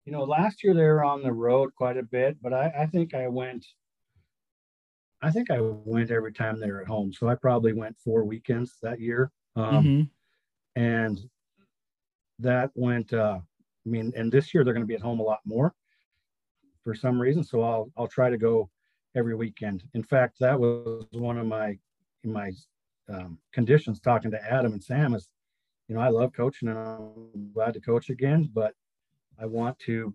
You 0.07 0.13
know, 0.13 0.25
last 0.25 0.63
year 0.63 0.75
they 0.75 0.83
were 0.83 1.05
on 1.05 1.23
the 1.23 1.33
road 1.33 1.75
quite 1.75 1.97
a 1.97 2.03
bit, 2.03 2.37
but 2.43 2.53
I, 2.53 2.73
I 2.81 2.87
think 2.87 3.15
I 3.15 3.29
went. 3.29 3.67
I 5.23 5.31
think 5.31 5.51
I 5.51 5.59
went 5.61 6.11
every 6.11 6.33
time 6.33 6.61
they 6.61 6.71
were 6.71 6.83
at 6.83 6.89
home. 6.89 7.13
So 7.13 7.29
I 7.29 7.35
probably 7.35 7.73
went 7.73 7.97
four 7.99 8.25
weekends 8.25 8.75
that 8.83 9.01
year. 9.01 9.31
Um, 9.57 9.65
mm-hmm. 9.65 10.81
And 10.81 11.19
that 12.39 12.71
went 12.75 13.13
uh, 13.13 13.39
i 13.39 13.89
mean 13.89 14.13
and 14.17 14.31
this 14.31 14.53
year 14.53 14.65
they're 14.65 14.75
going 14.75 14.83
to 14.83 14.89
be 14.89 14.95
at 14.95 15.01
home 15.01 15.21
a 15.21 15.23
lot 15.23 15.41
more 15.45 15.75
for 16.83 16.95
some 16.95 17.21
reason 17.21 17.43
so 17.43 17.63
i'll 17.63 17.91
i'll 17.97 18.09
try 18.09 18.31
to 18.31 18.39
go 18.39 18.69
every 19.17 19.35
weekend 19.35 19.85
in 19.95 20.03
fact 20.03 20.37
that 20.41 20.59
was 20.59 21.05
one 21.13 21.39
of 21.39 21.47
my 21.47 21.79
my 22.25 22.51
um, 23.09 23.39
conditions 23.53 24.01
talking 24.01 24.31
to 24.31 24.53
adam 24.53 24.73
and 24.73 24.83
sam 24.83 25.15
is 25.15 25.29
you 25.89 25.95
know 25.95 26.01
i 26.01 26.09
love 26.09 26.33
coaching 26.33 26.69
and 26.69 26.79
i'm 26.79 27.51
glad 27.53 27.75
to 27.75 27.81
coach 27.81 28.11
again 28.11 28.49
but 28.55 28.73
i 29.41 29.47
want 29.47 29.79
to 29.79 30.13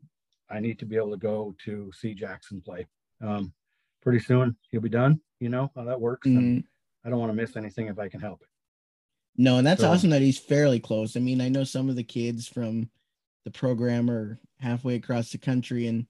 i 0.49 0.59
need 0.59 0.79
to 0.79 0.85
be 0.85 0.95
able 0.95 1.11
to 1.11 1.17
go 1.17 1.55
to 1.63 1.91
see 1.93 2.13
jackson 2.13 2.61
play 2.61 2.85
um, 3.21 3.53
pretty 4.01 4.19
soon 4.19 4.55
he'll 4.71 4.81
be 4.81 4.89
done 4.89 5.19
you 5.39 5.49
know 5.49 5.71
how 5.75 5.83
that 5.83 5.99
works 5.99 6.27
mm-hmm. 6.27 6.59
I 7.05 7.09
don't 7.09 7.19
want 7.19 7.31
to 7.31 7.35
miss 7.35 7.55
anything 7.55 7.88
if 7.88 7.99
I 7.99 8.09
can 8.09 8.19
help 8.19 8.41
it. 8.41 8.47
No, 9.39 9.58
and 9.58 9.65
that's 9.65 9.79
so, 9.79 9.89
awesome 9.89 10.10
that 10.10 10.22
he's 10.22 10.38
fairly 10.38 10.81
close. 10.81 11.15
I 11.15 11.22
mean, 11.22 11.39
I 11.39 11.48
know 11.48 11.63
some 11.63 11.89
of 11.89 11.96
the 11.96 12.03
kids 12.03 12.46
from 12.46 12.89
the 13.46 13.51
program 13.51 14.12
are 14.12 14.38
halfway 14.60 14.96
across 14.96 15.31
the 15.31 15.38
country, 15.38 15.88
and 15.88 16.05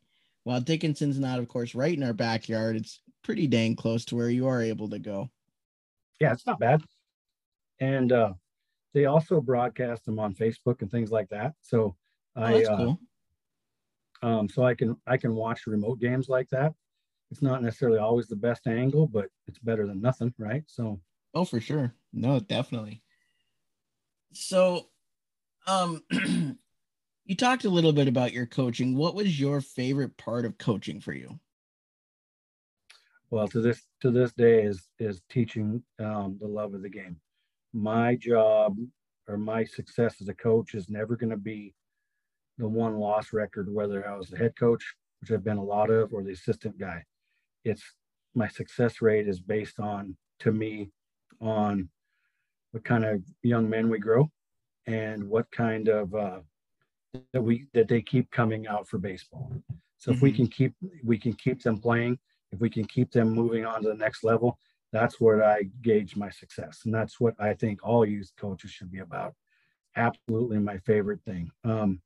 while 0.46 0.60
Dickinson's 0.60 1.20
not, 1.20 1.38
of 1.38 1.48
course, 1.48 1.76
right 1.76 1.96
in 1.96 2.02
our 2.02 2.12
backyard, 2.12 2.76
it's 2.76 3.02
pretty 3.24 3.46
dang 3.46 3.76
close 3.76 4.04
to 4.06 4.16
where 4.16 4.32
you 4.32 4.48
are 4.48 4.64
able 4.64 4.90
to 4.90 4.98
go. 4.98 5.30
Yeah, 6.20 6.34
it's 6.34 6.48
not 6.48 6.60
bad. 6.60 6.82
And 7.80 8.12
uh, 8.12 8.34
they 8.96 9.06
also 9.06 9.40
broadcast 9.40 10.06
them 10.06 10.18
on 10.18 10.34
Facebook 10.34 10.82
and 10.82 10.90
things 10.90 11.12
like 11.12 11.30
that. 11.30 11.54
So 11.62 11.96
oh, 12.36 12.42
I, 12.42 12.64
uh, 12.64 12.78
cool. 12.78 13.00
um, 14.24 14.50
so 14.50 14.64
I 14.64 14.74
can 14.74 14.98
I 15.06 15.18
can 15.18 15.36
watch 15.36 15.68
remote 15.68 16.00
games 16.00 16.30
like 16.30 16.50
that. 16.50 16.74
It's 17.30 17.44
not 17.44 17.62
necessarily 17.62 18.00
always 18.00 18.26
the 18.26 18.36
best 18.36 18.66
angle, 18.66 19.06
but 19.06 19.28
it's 19.48 19.60
better 19.60 19.86
than 19.86 20.02
nothing, 20.02 20.34
right? 20.40 20.64
So. 20.66 21.00
Oh, 21.36 21.46
for 21.46 21.62
sure. 21.62 21.94
No, 22.12 22.40
definitely. 22.40 23.04
So, 24.34 24.88
um, 25.68 26.04
you 27.26 27.36
talked 27.36 27.66
a 27.66 27.70
little 27.70 27.94
bit 27.94 28.08
about 28.08 28.34
your 28.34 28.46
coaching. 28.46 28.96
What 28.96 29.16
was 29.16 29.40
your 29.40 29.62
favorite 29.62 30.18
part 30.18 30.46
of 30.46 30.58
coaching 30.58 31.00
for 31.00 31.14
you? 31.14 31.40
Well, 33.32 33.48
to 33.50 33.62
this 33.62 33.82
to 34.02 34.12
this 34.12 34.34
day 34.34 34.64
is 34.64 34.88
is 34.98 35.22
teaching 35.30 35.84
um, 36.00 36.38
the 36.40 36.48
love 36.48 36.74
of 36.74 36.82
the 36.82 36.90
game. 36.90 37.18
My 37.74 38.16
job 38.16 38.76
or 39.28 39.38
my 39.38 39.64
success 39.64 40.16
as 40.22 40.28
a 40.28 40.34
coach 40.34 40.74
is 40.74 40.90
never 40.90 41.16
going 41.16 41.30
to 41.30 41.38
be 41.38 41.74
the 42.58 42.68
one 42.68 42.98
loss 42.98 43.32
record, 43.32 43.72
whether 43.72 44.08
I 44.08 44.16
was 44.18 44.30
the 44.30 44.38
head 44.38 44.56
coach, 44.58 44.84
which 45.22 45.32
I've 45.32 45.44
been 45.44 45.58
a 45.58 45.64
lot 45.64 45.92
of, 45.92 46.12
or 46.12 46.24
the 46.24 46.32
assistant 46.32 46.80
guy. 46.80 47.04
It's 47.64 47.84
my 48.34 48.48
success 48.48 49.02
rate 49.02 49.28
is 49.28 49.40
based 49.40 49.80
on, 49.80 50.18
to 50.40 50.52
me, 50.52 50.90
on 51.40 51.90
what 52.72 52.84
kind 52.84 53.06
of 53.06 53.22
young 53.42 53.70
men 53.70 53.90
we 53.90 54.00
grow 54.00 54.30
and 54.86 55.28
what 55.28 55.50
kind 55.52 55.88
of 55.88 56.14
uh, 56.14 56.40
that 57.34 57.42
we 57.42 57.68
that 57.74 57.88
they 57.88 58.02
keep 58.02 58.30
coming 58.32 58.68
out 58.68 58.88
for 58.88 58.98
baseball. 58.98 59.52
So 59.98 60.12
mm-hmm. 60.12 60.18
if 60.18 60.22
we 60.22 60.30
mm-hmm. 60.30 60.36
can 60.38 60.48
keep 60.48 60.74
we 61.04 61.18
can 61.18 61.34
keep 61.34 61.62
them 61.62 61.80
playing, 61.80 62.18
if 62.52 62.60
we 62.60 62.70
can 62.70 62.86
keep 62.86 63.12
them 63.12 63.30
moving 63.30 63.66
on 63.66 63.82
to 63.84 63.90
the 63.90 63.96
next 63.96 64.24
level, 64.24 64.58
that's 64.92 65.20
where 65.20 65.44
I 65.44 65.64
gauge 65.82 66.16
my 66.16 66.30
success, 66.30 66.82
and 66.86 66.94
that's 66.94 67.20
what 67.20 67.36
I 67.40 67.54
think 67.54 67.80
all 67.84 68.06
youth 68.06 68.32
coaches 68.38 68.72
should 68.72 68.92
be 68.92 69.00
about. 69.00 69.34
Absolutely, 69.96 70.60
my 70.60 70.78
favorite 70.80 71.22
thing. 71.26 71.52
Um, 71.64 72.02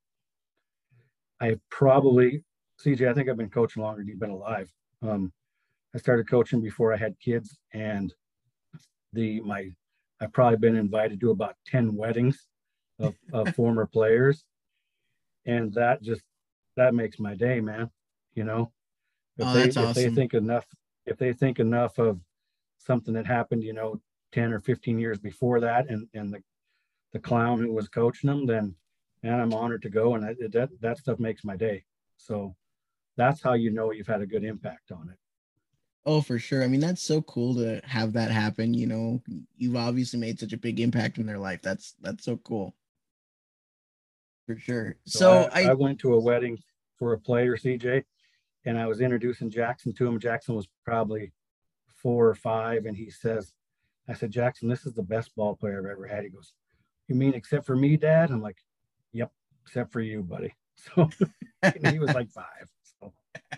I 1.39 1.59
probably 1.69 2.43
CJ. 2.83 3.09
I 3.09 3.13
think 3.13 3.29
I've 3.29 3.37
been 3.37 3.49
coaching 3.49 3.83
longer 3.83 3.99
than 3.99 4.07
you've 4.07 4.19
been 4.19 4.29
alive. 4.29 4.71
Um, 5.01 5.31
I 5.95 5.99
started 5.99 6.29
coaching 6.29 6.61
before 6.61 6.93
I 6.93 6.97
had 6.97 7.19
kids, 7.19 7.57
and 7.73 8.13
the 9.13 9.41
my 9.41 9.69
I've 10.19 10.33
probably 10.33 10.57
been 10.57 10.75
invited 10.75 11.19
to 11.21 11.31
about 11.31 11.55
10 11.67 11.95
weddings 11.95 12.47
of, 12.99 13.15
of 13.31 13.49
former 13.55 13.85
players. 13.85 14.43
And 15.45 15.73
that 15.73 16.01
just, 16.01 16.21
that 16.77 16.95
makes 16.95 17.19
my 17.19 17.35
day, 17.35 17.59
man. 17.59 17.89
You 18.33 18.45
know, 18.45 18.71
if, 19.37 19.45
oh, 19.45 19.53
they, 19.53 19.63
if 19.63 19.77
awesome. 19.77 19.93
they 19.93 20.09
think 20.09 20.33
enough, 20.33 20.65
if 21.05 21.17
they 21.17 21.33
think 21.33 21.59
enough 21.59 21.99
of 21.99 22.19
something 22.77 23.13
that 23.13 23.27
happened, 23.27 23.63
you 23.63 23.73
know, 23.73 23.99
10 24.31 24.53
or 24.53 24.59
15 24.59 24.97
years 24.97 25.19
before 25.19 25.59
that, 25.59 25.89
and, 25.89 26.07
and 26.13 26.33
the, 26.33 26.41
the 27.11 27.19
clown 27.19 27.59
who 27.59 27.71
was 27.71 27.87
coaching 27.87 28.29
them, 28.29 28.45
then 28.45 28.75
man, 29.21 29.39
I'm 29.39 29.53
honored 29.53 29.81
to 29.83 29.89
go. 29.89 30.15
And 30.15 30.23
that, 30.23 30.51
that, 30.51 30.69
that 30.81 30.97
stuff 30.97 31.19
makes 31.19 31.43
my 31.43 31.55
day. 31.55 31.83
So 32.17 32.55
that's 33.17 33.41
how 33.41 33.53
you 33.53 33.71
know 33.71 33.91
you've 33.91 34.07
had 34.07 34.21
a 34.21 34.27
good 34.27 34.43
impact 34.43 34.91
on 34.91 35.09
it. 35.09 35.17
Oh, 36.05 36.21
for 36.21 36.37
sure. 36.37 36.63
I 36.63 36.67
mean, 36.67 36.81
that's 36.81 37.01
so 37.01 37.21
cool 37.21 37.55
to 37.55 37.79
have 37.85 38.13
that 38.13 38.29
happen. 38.29 38.73
You 38.73 38.87
know, 38.87 39.21
you've 39.57 39.77
obviously 39.77 40.19
made 40.19 40.39
such 40.39 40.51
a 40.51 40.57
big 40.57 40.79
impact 40.79 41.17
in 41.17 41.25
their 41.25 41.37
life. 41.37 41.61
That's 41.61 41.95
that's 42.01 42.25
so 42.25 42.37
cool. 42.37 42.75
For 44.45 44.57
sure. 44.57 44.97
So, 45.05 45.19
so 45.19 45.49
I, 45.53 45.63
I, 45.63 45.69
I 45.69 45.73
went 45.73 45.99
to 45.99 46.13
a 46.13 46.19
wedding 46.19 46.59
for 46.99 47.13
a 47.13 47.19
player, 47.19 47.55
CJ, 47.55 48.03
and 48.65 48.77
I 48.77 48.87
was 48.87 48.99
introducing 48.99 49.49
Jackson 49.49 49.93
to 49.93 50.05
him. 50.05 50.19
Jackson 50.19 50.55
was 50.55 50.67
probably 50.83 51.31
four 51.95 52.27
or 52.27 52.35
five, 52.35 52.85
and 52.85 52.97
he 52.97 53.09
says, 53.09 53.53
I 54.09 54.13
said, 54.13 54.31
Jackson, 54.31 54.67
this 54.67 54.85
is 54.85 54.93
the 54.93 55.03
best 55.03 55.33
ball 55.37 55.55
player 55.55 55.79
I've 55.79 55.91
ever 55.91 56.05
had. 56.05 56.25
He 56.25 56.29
goes, 56.29 56.51
You 57.07 57.15
mean 57.15 57.33
except 57.33 57.65
for 57.65 57.77
me, 57.77 57.95
Dad? 57.95 58.29
I'm 58.29 58.41
like, 58.41 58.57
Yep, 59.13 59.31
except 59.65 59.93
for 59.93 60.01
you, 60.01 60.23
buddy. 60.23 60.53
So 60.95 61.07
he 61.91 61.99
was 61.99 62.13
like 62.13 62.29
five. 62.31 62.67
So 62.99 63.13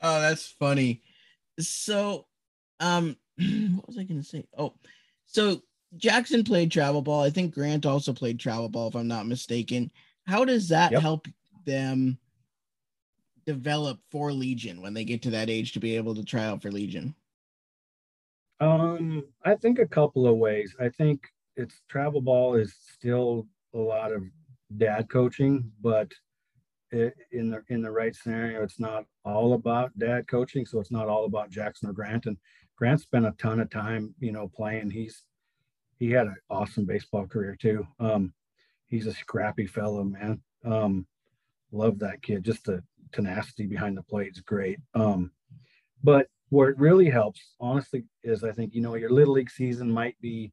oh, 0.00 0.20
that's 0.20 0.48
funny 0.58 1.02
so 1.58 2.26
um 2.80 3.16
what 3.36 3.86
was 3.86 3.98
I 3.98 4.04
gonna 4.04 4.22
say? 4.22 4.44
Oh, 4.56 4.74
so 5.26 5.62
Jackson 5.96 6.44
played 6.44 6.70
travel 6.70 7.02
ball. 7.02 7.22
I 7.22 7.30
think 7.30 7.54
Grant 7.54 7.86
also 7.86 8.12
played 8.12 8.38
travel 8.38 8.68
ball, 8.68 8.88
if 8.88 8.94
I'm 8.94 9.08
not 9.08 9.26
mistaken. 9.26 9.90
How 10.26 10.44
does 10.44 10.68
that 10.68 10.92
yep. 10.92 11.02
help 11.02 11.28
them 11.64 12.18
develop 13.44 13.98
for 14.10 14.32
Legion 14.32 14.80
when 14.80 14.94
they 14.94 15.04
get 15.04 15.22
to 15.22 15.30
that 15.30 15.50
age 15.50 15.72
to 15.72 15.80
be 15.80 15.96
able 15.96 16.14
to 16.14 16.24
try 16.24 16.44
out 16.44 16.62
for 16.62 16.70
Legion? 16.70 17.14
Um, 18.60 19.24
I 19.44 19.56
think 19.56 19.78
a 19.78 19.86
couple 19.86 20.26
of 20.26 20.36
ways. 20.36 20.74
I 20.80 20.88
think 20.88 21.20
it's 21.56 21.82
travel 21.88 22.20
ball 22.20 22.54
is 22.54 22.74
still 22.94 23.46
a 23.74 23.78
lot 23.78 24.12
of 24.12 24.22
dad 24.76 25.10
coaching, 25.10 25.70
but 25.80 26.12
in 26.92 27.50
the 27.50 27.62
in 27.68 27.82
the 27.82 27.90
right 27.90 28.14
scenario, 28.14 28.62
it's 28.62 28.78
not 28.78 29.04
all 29.24 29.54
about 29.54 29.96
dad 29.98 30.28
coaching. 30.28 30.66
So 30.66 30.78
it's 30.78 30.90
not 30.90 31.08
all 31.08 31.24
about 31.24 31.50
Jackson 31.50 31.88
or 31.88 31.92
Grant. 31.92 32.26
And 32.26 32.36
Grant 32.76 33.00
spent 33.00 33.26
a 33.26 33.34
ton 33.38 33.60
of 33.60 33.70
time, 33.70 34.14
you 34.20 34.32
know, 34.32 34.48
playing. 34.48 34.90
He's 34.90 35.24
he 35.98 36.10
had 36.10 36.26
an 36.26 36.36
awesome 36.50 36.84
baseball 36.84 37.26
career 37.26 37.56
too. 37.60 37.86
Um, 37.98 38.34
he's 38.88 39.06
a 39.06 39.14
scrappy 39.14 39.66
fellow, 39.66 40.04
man. 40.04 40.40
Um, 40.64 41.06
love 41.70 41.98
that 42.00 42.22
kid. 42.22 42.44
Just 42.44 42.64
the 42.64 42.82
tenacity 43.12 43.66
behind 43.66 43.96
the 43.96 44.02
plate 44.02 44.32
is 44.34 44.40
great. 44.40 44.78
Um, 44.94 45.30
but 46.04 46.26
where 46.50 46.68
it 46.68 46.78
really 46.78 47.08
helps, 47.08 47.40
honestly, 47.60 48.04
is 48.22 48.44
I 48.44 48.52
think 48.52 48.74
you 48.74 48.82
know 48.82 48.96
your 48.96 49.10
little 49.10 49.34
league 49.34 49.50
season 49.50 49.90
might 49.90 50.20
be, 50.20 50.52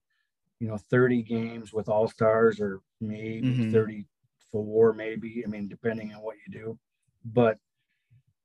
you 0.60 0.68
know, 0.68 0.78
30 0.90 1.24
games 1.24 1.74
with 1.74 1.90
all 1.90 2.08
stars 2.08 2.62
or 2.62 2.80
maybe 3.02 3.48
mm-hmm. 3.48 3.72
30 3.74 4.06
four, 4.52 4.94
maybe. 4.94 5.44
I 5.46 5.50
mean, 5.50 5.68
depending 5.68 6.14
on 6.14 6.22
what 6.22 6.36
you 6.46 6.54
do. 6.54 6.80
But, 7.26 7.58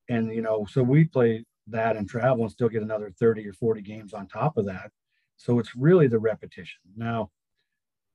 and, 0.09 0.33
you 0.33 0.43
know, 0.43 0.67
so 0.69 0.83
we 0.83 1.05
play 1.05 1.45
that 1.69 1.97
and 1.97 2.09
travel 2.09 2.43
and 2.43 2.51
still 2.51 2.69
get 2.69 2.83
another 2.83 3.13
30 3.19 3.49
or 3.49 3.53
40 3.53 3.81
games 3.83 4.13
on 4.13 4.27
top 4.27 4.57
of 4.57 4.67
that. 4.67 4.91
So 5.37 5.59
it's 5.59 5.75
really 5.75 6.07
the 6.07 6.19
repetition. 6.19 6.81
Now, 6.97 7.31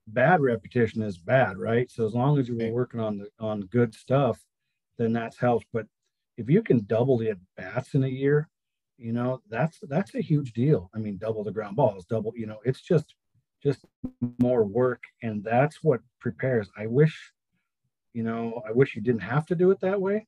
bad 0.07 0.41
repetition 0.41 1.01
is 1.01 1.17
bad, 1.17 1.57
right? 1.57 1.89
So 1.91 2.05
as 2.05 2.13
long 2.13 2.37
as 2.39 2.47
you're 2.47 2.71
working 2.71 2.99
on 2.99 3.17
the 3.17 3.29
on 3.39 3.61
good 3.61 3.93
stuff, 3.93 4.39
then 4.97 5.13
that's 5.13 5.37
helps. 5.37 5.65
But 5.73 5.87
if 6.37 6.49
you 6.49 6.61
can 6.61 6.85
double 6.85 7.17
the 7.17 7.31
at 7.31 7.37
bats 7.57 7.93
in 7.93 8.03
a 8.03 8.07
year, 8.07 8.49
you 8.97 9.13
know 9.13 9.41
that's 9.49 9.79
that's 9.83 10.15
a 10.15 10.21
huge 10.21 10.53
deal. 10.53 10.89
I 10.95 10.99
mean, 10.99 11.17
double 11.17 11.43
the 11.43 11.51
ground 11.51 11.75
balls, 11.75 12.05
double. 12.05 12.33
You 12.35 12.47
know, 12.47 12.59
it's 12.63 12.81
just 12.81 13.15
just 13.63 13.85
more 14.39 14.63
work, 14.63 15.03
and 15.21 15.43
that's 15.43 15.83
what 15.83 16.01
prepares. 16.19 16.69
I 16.77 16.87
wish 16.87 17.31
you 18.13 18.23
know, 18.23 18.61
I 18.67 18.71
wish 18.71 18.95
you 18.95 19.01
didn't 19.01 19.21
have 19.21 19.45
to 19.47 19.55
do 19.55 19.71
it 19.71 19.79
that 19.81 19.99
way, 19.99 20.27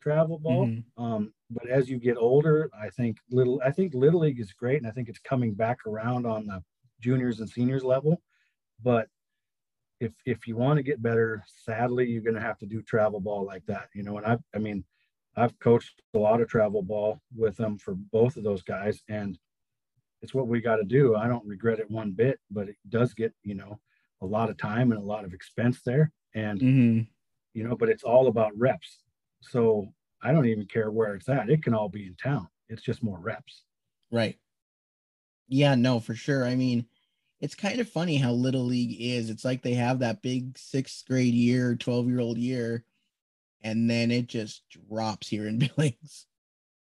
travel 0.00 0.38
ball. 0.38 0.66
Mm-hmm. 0.66 1.02
Um, 1.02 1.32
but 1.50 1.68
as 1.68 1.88
you 1.88 1.98
get 1.98 2.16
older, 2.16 2.70
I 2.78 2.88
think 2.90 3.18
little, 3.30 3.60
I 3.64 3.70
think 3.70 3.94
little 3.94 4.20
league 4.20 4.40
is 4.40 4.52
great, 4.52 4.78
and 4.78 4.86
I 4.86 4.90
think 4.90 5.08
it's 5.08 5.18
coming 5.18 5.54
back 5.54 5.86
around 5.86 6.26
on 6.26 6.46
the 6.46 6.62
juniors 7.00 7.40
and 7.40 7.48
seniors 7.48 7.84
level. 7.84 8.20
But 8.82 9.08
if 10.00 10.12
if 10.24 10.46
you 10.46 10.56
want 10.56 10.76
to 10.78 10.82
get 10.82 11.02
better, 11.02 11.42
sadly, 11.64 12.06
you're 12.06 12.22
going 12.22 12.34
to 12.34 12.40
have 12.40 12.58
to 12.58 12.66
do 12.66 12.82
travel 12.82 13.20
ball 13.20 13.44
like 13.44 13.64
that. 13.66 13.88
You 13.94 14.02
know, 14.02 14.18
and 14.18 14.26
I, 14.26 14.38
I 14.54 14.58
mean, 14.58 14.84
I've 15.36 15.58
coached 15.58 16.02
a 16.14 16.18
lot 16.18 16.40
of 16.40 16.48
travel 16.48 16.82
ball 16.82 17.20
with 17.36 17.56
them 17.56 17.78
for 17.78 17.94
both 17.94 18.36
of 18.36 18.44
those 18.44 18.62
guys, 18.62 19.02
and 19.08 19.38
it's 20.22 20.34
what 20.34 20.48
we 20.48 20.60
got 20.60 20.76
to 20.76 20.84
do. 20.84 21.16
I 21.16 21.28
don't 21.28 21.46
regret 21.46 21.80
it 21.80 21.90
one 21.90 22.12
bit, 22.12 22.40
but 22.50 22.68
it 22.68 22.76
does 22.88 23.14
get 23.14 23.32
you 23.42 23.54
know 23.54 23.80
a 24.22 24.26
lot 24.26 24.50
of 24.50 24.56
time 24.56 24.92
and 24.92 25.00
a 25.00 25.04
lot 25.04 25.24
of 25.24 25.34
expense 25.34 25.82
there, 25.84 26.12
and 26.34 26.60
mm-hmm 26.60 27.00
you 27.58 27.64
know, 27.66 27.76
but 27.76 27.88
it's 27.88 28.04
all 28.04 28.28
about 28.28 28.56
reps. 28.56 29.00
So 29.40 29.92
I 30.22 30.30
don't 30.30 30.46
even 30.46 30.66
care 30.66 30.92
where 30.92 31.14
it's 31.16 31.28
at. 31.28 31.50
It 31.50 31.64
can 31.64 31.74
all 31.74 31.88
be 31.88 32.06
in 32.06 32.14
town. 32.14 32.46
It's 32.68 32.82
just 32.82 33.02
more 33.02 33.18
reps. 33.18 33.64
Right. 34.12 34.38
Yeah, 35.48 35.74
no, 35.74 35.98
for 35.98 36.14
sure. 36.14 36.44
I 36.44 36.54
mean, 36.54 36.86
it's 37.40 37.56
kind 37.56 37.80
of 37.80 37.88
funny 37.88 38.16
how 38.16 38.30
little 38.30 38.62
league 38.62 38.96
is. 39.00 39.28
It's 39.28 39.44
like 39.44 39.62
they 39.62 39.74
have 39.74 39.98
that 39.98 40.22
big 40.22 40.56
sixth 40.56 41.04
grade 41.08 41.34
year, 41.34 41.74
12 41.74 42.08
year 42.08 42.20
old 42.20 42.38
year, 42.38 42.84
and 43.62 43.90
then 43.90 44.12
it 44.12 44.28
just 44.28 44.62
drops 44.88 45.26
here 45.26 45.48
in 45.48 45.58
Billings. 45.76 46.26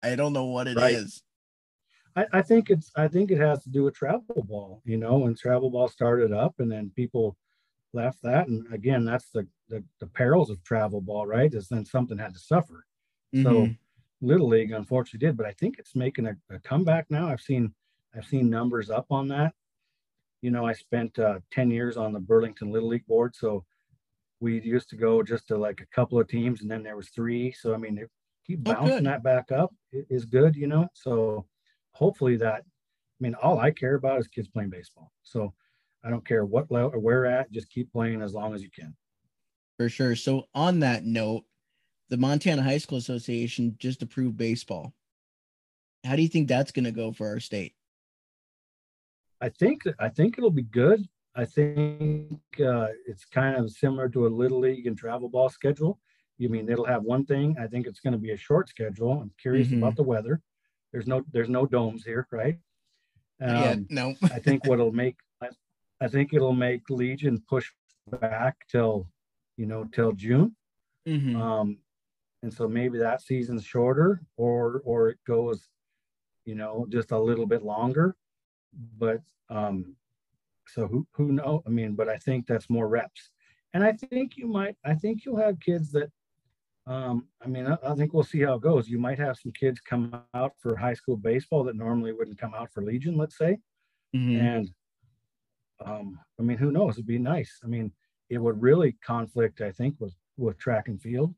I 0.02 0.16
don't 0.16 0.32
know 0.32 0.46
what 0.46 0.68
it 0.68 0.78
right. 0.78 0.94
is. 0.94 1.22
I, 2.16 2.26
I 2.32 2.42
think 2.42 2.70
it's 2.70 2.90
I 2.96 3.08
think 3.08 3.30
it 3.30 3.38
has 3.38 3.62
to 3.64 3.70
do 3.70 3.84
with 3.84 3.94
travel 3.94 4.44
ball, 4.48 4.80
you 4.84 4.96
know, 4.96 5.18
when 5.18 5.34
travel 5.34 5.70
ball 5.70 5.88
started 5.88 6.32
up 6.32 6.54
and 6.60 6.70
then 6.72 6.92
people 6.96 7.36
left 7.92 8.22
that. 8.22 8.48
And 8.48 8.66
again, 8.72 9.04
that's 9.04 9.30
the, 9.30 9.46
the, 9.68 9.84
the 10.00 10.06
perils 10.06 10.50
of 10.50 10.62
travel 10.62 11.00
ball, 11.00 11.26
right? 11.26 11.52
Is 11.52 11.68
then 11.68 11.84
something 11.84 12.18
had 12.18 12.34
to 12.34 12.40
suffer. 12.40 12.86
Mm-hmm. 13.34 13.44
So 13.44 13.68
Little 14.20 14.48
League 14.48 14.72
unfortunately 14.72 15.26
did, 15.26 15.36
but 15.36 15.46
I 15.46 15.52
think 15.52 15.78
it's 15.78 15.96
making 15.96 16.26
a, 16.26 16.36
a, 16.50 16.58
comeback 16.60 17.06
now. 17.10 17.28
I've 17.28 17.40
seen 17.40 17.74
I've 18.14 18.26
seen 18.26 18.48
numbers 18.48 18.90
up 18.90 19.06
on 19.10 19.28
that. 19.28 19.54
You 20.42 20.50
know, 20.50 20.66
I 20.66 20.72
spent 20.72 21.18
uh, 21.18 21.38
10 21.50 21.70
years 21.70 21.96
on 21.96 22.12
the 22.12 22.20
Burlington 22.20 22.70
Little 22.70 22.88
League 22.88 23.06
board. 23.06 23.34
So 23.34 23.64
we 24.40 24.60
used 24.60 24.90
to 24.90 24.96
go 24.96 25.22
just 25.22 25.48
to 25.48 25.56
like 25.56 25.80
a 25.80 25.94
couple 25.94 26.20
of 26.20 26.28
teams 26.28 26.62
and 26.62 26.70
then 26.70 26.82
there 26.82 26.96
was 26.96 27.08
three. 27.08 27.52
So, 27.52 27.74
I 27.74 27.78
mean, 27.78 28.04
keep 28.46 28.60
oh, 28.66 28.74
bouncing 28.74 29.06
oh, 29.06 29.10
that 29.10 29.22
back 29.22 29.50
up 29.50 29.72
is 29.92 30.24
good, 30.24 30.56
you 30.56 30.66
know? 30.66 30.88
So 30.94 31.46
hopefully 31.92 32.36
that, 32.36 32.62
I 32.62 33.18
mean, 33.20 33.34
all 33.34 33.58
I 33.58 33.70
care 33.70 33.94
about 33.94 34.18
is 34.18 34.28
kids 34.28 34.48
playing 34.48 34.70
baseball. 34.70 35.12
So 35.22 35.54
I 36.04 36.10
don't 36.10 36.26
care 36.26 36.44
what 36.44 36.70
level 36.70 36.90
or 36.94 36.98
where 36.98 37.26
at, 37.26 37.50
just 37.52 37.70
keep 37.70 37.92
playing 37.92 38.22
as 38.22 38.34
long 38.34 38.54
as 38.54 38.62
you 38.62 38.70
can. 38.70 38.94
For 39.78 39.88
sure. 39.88 40.16
So 40.16 40.48
on 40.54 40.80
that 40.80 41.04
note, 41.04 41.44
the 42.08 42.16
Montana 42.16 42.62
High 42.62 42.78
School 42.78 42.98
Association 42.98 43.76
just 43.78 44.02
approved 44.02 44.36
baseball. 44.36 44.92
How 46.04 46.16
do 46.16 46.22
you 46.22 46.28
think 46.28 46.48
that's 46.48 46.72
going 46.72 46.84
to 46.84 46.92
go 46.92 47.12
for 47.12 47.28
our 47.28 47.40
state? 47.40 47.74
I 49.40 49.48
think 49.48 49.82
I 49.98 50.08
think 50.08 50.38
it'll 50.38 50.50
be 50.50 50.62
good. 50.62 51.08
I 51.34 51.44
think 51.44 52.38
uh, 52.64 52.88
it's 53.06 53.24
kind 53.24 53.56
of 53.56 53.70
similar 53.70 54.08
to 54.10 54.26
a 54.26 54.28
little 54.28 54.60
league 54.60 54.86
and 54.86 54.96
travel 54.96 55.28
ball 55.28 55.48
schedule. 55.48 55.98
You 56.38 56.48
mean 56.48 56.68
it'll 56.68 56.84
have 56.84 57.02
one 57.02 57.24
thing? 57.24 57.56
I 57.60 57.66
think 57.66 57.86
it's 57.86 58.00
going 58.00 58.12
to 58.12 58.18
be 58.18 58.32
a 58.32 58.36
short 58.36 58.68
schedule. 58.68 59.20
I'm 59.20 59.32
curious 59.40 59.68
mm-hmm. 59.68 59.78
about 59.78 59.96
the 59.96 60.02
weather. 60.02 60.40
There's 60.92 61.06
no 61.06 61.24
there's 61.32 61.48
no 61.48 61.66
domes 61.66 62.04
here, 62.04 62.26
right? 62.30 62.58
Um, 63.40 63.56
yeah, 63.56 63.74
no. 63.88 64.14
I 64.24 64.38
think 64.38 64.64
what'll 64.66 64.92
make 64.92 65.16
I, 66.04 66.08
think 66.08 66.32
it'll 66.32 66.52
make 66.52 66.90
Legion 66.90 67.42
push 67.48 67.70
back 68.20 68.56
till 68.68 69.08
you 69.56 69.66
know 69.66 69.84
till 69.92 70.12
June. 70.12 70.54
Mm-hmm. 71.08 71.40
Um, 71.40 71.78
and 72.42 72.52
so 72.52 72.68
maybe 72.68 72.98
that 72.98 73.22
season's 73.22 73.64
shorter, 73.64 74.22
or 74.36 74.82
or 74.84 75.10
it 75.10 75.18
goes, 75.26 75.68
you 76.44 76.54
know, 76.54 76.86
just 76.88 77.12
a 77.12 77.18
little 77.18 77.46
bit 77.46 77.62
longer 77.62 78.16
but 78.98 79.20
um, 79.48 79.94
so 80.66 80.86
who 80.86 81.06
who 81.12 81.32
know? 81.32 81.62
I 81.66 81.70
mean, 81.70 81.94
but 81.94 82.08
I 82.08 82.16
think 82.16 82.46
that's 82.46 82.70
more 82.70 82.88
reps, 82.88 83.30
and 83.74 83.84
I 83.84 83.92
think 83.92 84.36
you 84.36 84.46
might. 84.46 84.76
I 84.84 84.94
think 84.94 85.24
you'll 85.24 85.36
have 85.36 85.60
kids 85.60 85.92
that. 85.92 86.10
Um, 86.84 87.28
I 87.40 87.46
mean, 87.46 87.66
I, 87.66 87.76
I 87.84 87.94
think 87.94 88.12
we'll 88.12 88.24
see 88.24 88.40
how 88.40 88.54
it 88.54 88.62
goes. 88.62 88.88
You 88.88 88.98
might 88.98 89.18
have 89.18 89.36
some 89.36 89.52
kids 89.52 89.80
come 89.80 90.20
out 90.34 90.52
for 90.58 90.74
high 90.76 90.94
school 90.94 91.16
baseball 91.16 91.62
that 91.64 91.76
normally 91.76 92.12
wouldn't 92.12 92.38
come 92.38 92.54
out 92.54 92.72
for 92.72 92.82
Legion, 92.82 93.16
let's 93.16 93.38
say, 93.38 93.58
mm-hmm. 94.16 94.44
and 94.44 94.70
um, 95.86 96.18
I 96.38 96.42
mean, 96.42 96.58
who 96.58 96.72
knows? 96.72 96.94
It'd 96.94 97.06
be 97.06 97.18
nice. 97.18 97.60
I 97.64 97.66
mean, 97.66 97.92
it 98.30 98.38
would 98.38 98.60
really 98.60 98.96
conflict, 99.04 99.60
I 99.60 99.70
think, 99.70 99.96
with 99.98 100.14
with 100.36 100.58
track 100.58 100.88
and 100.88 101.00
field. 101.00 101.34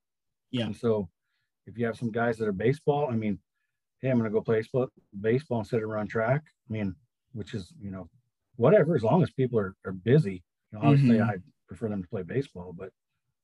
Yeah. 0.50 0.66
And 0.66 0.76
so, 0.76 1.08
if 1.66 1.76
you 1.78 1.86
have 1.86 1.96
some 1.96 2.10
guys 2.10 2.38
that 2.38 2.48
are 2.48 2.52
baseball, 2.52 3.08
I 3.10 3.16
mean, 3.16 3.38
hey, 4.00 4.10
I'm 4.10 4.18
going 4.18 4.30
to 4.30 4.34
go 4.34 4.40
play 4.40 4.62
baseball 5.20 5.58
instead 5.58 5.82
of 5.82 5.88
run 5.88 6.06
track. 6.06 6.42
I 6.68 6.72
mean, 6.72 6.94
which 7.34 7.52
is 7.52 7.72
you 7.80 7.90
know 7.90 8.08
whatever 8.56 8.96
as 8.96 9.02
long 9.02 9.22
as 9.22 9.30
people 9.30 9.58
are, 9.58 9.74
are 9.84 9.92
busy 9.92 10.42
you 10.72 10.78
know, 10.78 10.88
obviously 10.88 11.16
mm-hmm. 11.16 11.30
i 11.30 11.36
prefer 11.68 11.88
them 11.88 12.02
to 12.02 12.08
play 12.08 12.22
baseball 12.22 12.74
but 12.76 12.90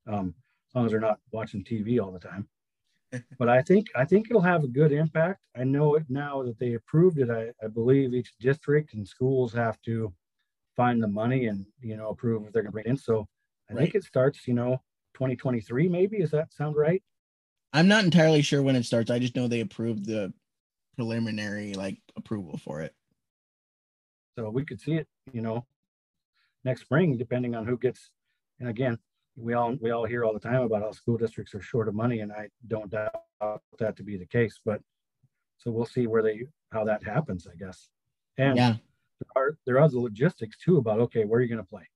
um, 0.07 0.35
as 0.69 0.75
long 0.75 0.87
as 0.87 0.93
they're 0.93 1.01
not 1.01 1.19
watching 1.33 1.63
tv 1.63 2.01
all 2.01 2.11
the 2.11 2.19
time 2.19 2.49
but 3.39 3.49
i 3.49 3.61
think 3.61 3.89
i 3.95 4.05
think 4.05 4.29
it'll 4.31 4.41
have 4.41 4.65
a 4.65 4.69
good 4.69 4.93
impact 4.93 5.41
i 5.57 5.65
know 5.65 5.97
it 5.97 6.05
now 6.09 6.43
that 6.43 6.59
they 6.59 6.75
approved 6.75 7.19
it 7.19 7.31
i, 7.31 7.51
I 7.65 7.69
believe 7.69 8.15
each 8.15 8.33
district 8.41 8.95
and 8.95 9.07
schools 9.07 9.53
have 9.53 9.81
to 9.83 10.13
find 10.81 11.03
the 11.03 11.09
money 11.09 11.47
and 11.47 11.67
you 11.81 11.97
know 11.97 12.09
approve 12.09 12.47
if 12.47 12.53
they're 12.53 12.63
going 12.63 12.71
to 12.71 12.73
bring 12.73 12.87
in 12.87 12.97
so 12.97 13.27
i 13.71 13.75
right. 13.75 13.83
think 13.83 13.95
it 13.95 14.05
starts 14.05 14.47
you 14.47 14.55
know 14.55 14.81
2023 15.15 15.89
maybe 15.89 16.19
does 16.19 16.31
that 16.31 16.53
sound 16.53 16.77
right 16.77 17.03
i'm 17.73 17.89
not 17.89 18.05
entirely 18.05 18.43
sure 18.43 18.63
when 18.63 18.77
it 18.77 18.85
starts 18.85 19.11
i 19.11 19.19
just 19.19 19.37
know 19.37 19.49
they 19.49 19.61
approved 19.61 20.07
the 20.07 20.33
preliminary 20.97 21.75
like 21.75 21.99
approval 22.17 22.57
for 22.57 22.81
it 22.81 22.95
so 24.41 24.49
we 24.49 24.65
could 24.65 24.81
see 24.81 24.95
it, 24.95 25.07
you 25.33 25.43
know, 25.43 25.67
next 26.65 26.83
spring, 26.83 27.17
depending 27.17 27.55
on 27.55 27.67
who 27.67 27.77
gets. 27.77 28.11
And 28.59 28.69
again, 28.69 28.99
we 29.37 29.55
all 29.55 29.77
we 29.81 29.91
all 29.91 30.07
hear 30.07 30.25
all 30.25 30.33
the 30.33 30.41
time 30.41 30.63
about 30.63 30.83
how 30.83 30.93
school 30.93 31.17
districts 31.17 31.55
are 31.55 31.61
short 31.61 31.89
of 31.89 31.95
money, 31.95 32.21
and 32.21 32.33
I 32.33 32.49
don't 32.67 32.91
doubt 32.91 33.63
that 33.79 33.97
to 33.97 34.03
be 34.03 34.17
the 34.17 34.27
case. 34.27 34.61
But 34.65 34.81
so 35.59 35.71
we'll 35.71 35.87
see 35.87 36.07
where 36.07 36.23
they 36.23 36.47
how 36.73 36.85
that 36.85 37.05
happens, 37.05 37.47
I 37.47 37.57
guess. 37.57 37.89
And 38.39 38.57
yeah. 38.57 38.75
There 39.21 39.43
are 39.43 39.59
there 39.67 39.79
are 39.81 39.89
the 39.89 40.01
logistics 40.01 40.57
too 40.59 40.79
about 40.79 41.01
okay, 41.01 41.25
where 41.25 41.39
are 41.39 41.43
you 41.43 41.49
going 41.49 41.65
to 41.65 41.69
play? 41.69 41.89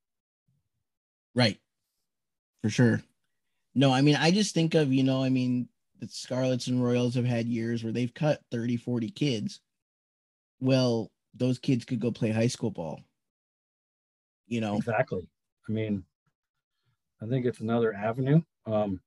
Right. 1.35 1.59
For 2.63 2.71
sure. 2.71 3.03
No, 3.75 3.93
I 3.93 4.01
mean, 4.01 4.17
I 4.17 4.31
just 4.31 4.55
think 4.55 4.75
of, 4.75 4.93
you 4.93 5.03
know, 5.03 5.23
I 5.23 5.29
mean, 5.29 5.69
the 6.01 6.07
Scarlets 6.09 6.69
and 6.69 6.83
Royals 6.83 7.15
have 7.17 7.25
had 7.25 7.49
years 7.49 7.83
where 7.83 7.93
they've 7.93 8.15
cut 8.15 8.41
30, 8.53 8.77
40 8.77 9.11
kids. 9.11 9.61
Well, 10.61 11.11
those 11.35 11.59
kids 11.59 11.85
could 11.85 12.01
go 12.01 12.13
play 12.13 12.31
high 12.31 12.47
school 12.47 12.71
ball. 12.71 13.01
You 14.47 14.61
know 14.61 14.77
exactly. 14.77 15.29
I 15.69 15.73
mean, 15.73 16.05
I 17.23 17.27
think 17.27 17.47
it's 17.47 17.61
another 17.61 17.95
avenue. 17.95 18.43
Um, 18.67 19.01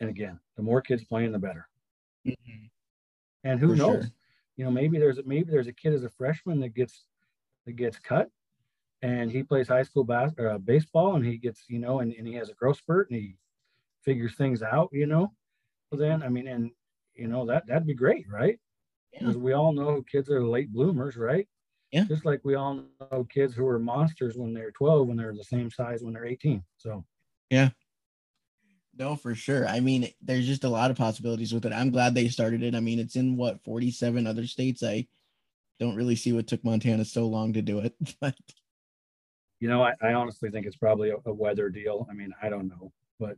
and 0.00 0.08
again, 0.08 0.38
the 0.56 0.62
more 0.62 0.80
kids 0.80 1.04
playing, 1.04 1.32
the 1.32 1.38
better. 1.38 1.68
Mm-hmm. 2.26 2.66
And 3.44 3.60
who 3.60 3.70
For 3.70 3.76
knows? 3.76 4.04
Sure. 4.04 4.12
You 4.56 4.64
know, 4.64 4.70
maybe 4.70 4.98
there's 4.98 5.18
maybe 5.26 5.50
there's 5.50 5.66
a 5.66 5.72
kid 5.72 5.94
as 5.94 6.04
a 6.04 6.10
freshman 6.10 6.60
that 6.60 6.74
gets 6.74 7.04
that 7.66 7.72
gets 7.72 7.98
cut, 7.98 8.28
and 9.02 9.30
he 9.30 9.42
plays 9.42 9.68
high 9.68 9.82
school 9.82 10.04
bas- 10.04 10.38
uh, 10.38 10.58
baseball, 10.58 11.16
and 11.16 11.24
he 11.24 11.36
gets 11.36 11.64
you 11.68 11.78
know, 11.78 12.00
and, 12.00 12.12
and 12.12 12.26
he 12.26 12.34
has 12.34 12.50
a 12.50 12.54
growth 12.54 12.78
spurt, 12.78 13.10
and 13.10 13.20
he 13.20 13.36
figures 14.02 14.34
things 14.36 14.62
out. 14.62 14.88
You 14.92 15.06
know, 15.06 15.32
well 15.90 16.00
then 16.00 16.22
I 16.22 16.28
mean, 16.28 16.48
and 16.48 16.70
you 17.14 17.28
know 17.28 17.46
that 17.46 17.66
that'd 17.66 17.86
be 17.86 17.94
great, 17.94 18.26
right? 18.30 18.58
Because 19.12 19.36
we 19.36 19.52
all 19.52 19.72
know 19.72 20.02
kids 20.10 20.30
are 20.30 20.42
late 20.42 20.72
bloomers, 20.72 21.16
right? 21.16 21.46
Yeah. 21.92 22.04
Just 22.04 22.24
like 22.24 22.40
we 22.42 22.54
all 22.54 22.82
know 23.10 23.24
kids 23.24 23.54
who 23.54 23.66
are 23.68 23.78
monsters 23.78 24.36
when 24.36 24.54
they're 24.54 24.70
12, 24.70 25.06
when 25.06 25.16
they're 25.18 25.34
the 25.34 25.44
same 25.44 25.70
size 25.70 26.02
when 26.02 26.14
they're 26.14 26.24
18. 26.24 26.62
So, 26.78 27.04
yeah. 27.50 27.68
No, 28.96 29.14
for 29.14 29.34
sure. 29.34 29.68
I 29.68 29.80
mean, 29.80 30.08
there's 30.22 30.46
just 30.46 30.64
a 30.64 30.68
lot 30.68 30.90
of 30.90 30.96
possibilities 30.96 31.52
with 31.52 31.66
it. 31.66 31.72
I'm 31.72 31.90
glad 31.90 32.14
they 32.14 32.28
started 32.28 32.62
it. 32.62 32.74
I 32.74 32.80
mean, 32.80 32.98
it's 32.98 33.16
in 33.16 33.36
what 33.36 33.62
47 33.64 34.26
other 34.26 34.46
states. 34.46 34.82
I 34.82 35.06
don't 35.82 35.96
really 35.96 36.16
see 36.16 36.32
what 36.32 36.46
took 36.46 36.64
Montana 36.64 37.04
so 37.04 37.26
long 37.26 37.52
to 37.52 37.62
do 37.62 37.80
it, 37.80 37.94
but 38.20 38.34
you 39.60 39.68
know, 39.68 39.82
I, 39.82 39.92
I 40.02 40.14
honestly 40.14 40.50
think 40.50 40.66
it's 40.66 40.76
probably 40.76 41.10
a, 41.10 41.16
a 41.26 41.32
weather 41.32 41.68
deal. 41.68 42.06
I 42.10 42.14
mean, 42.14 42.32
I 42.42 42.48
don't 42.48 42.68
know, 42.68 42.92
but 43.20 43.36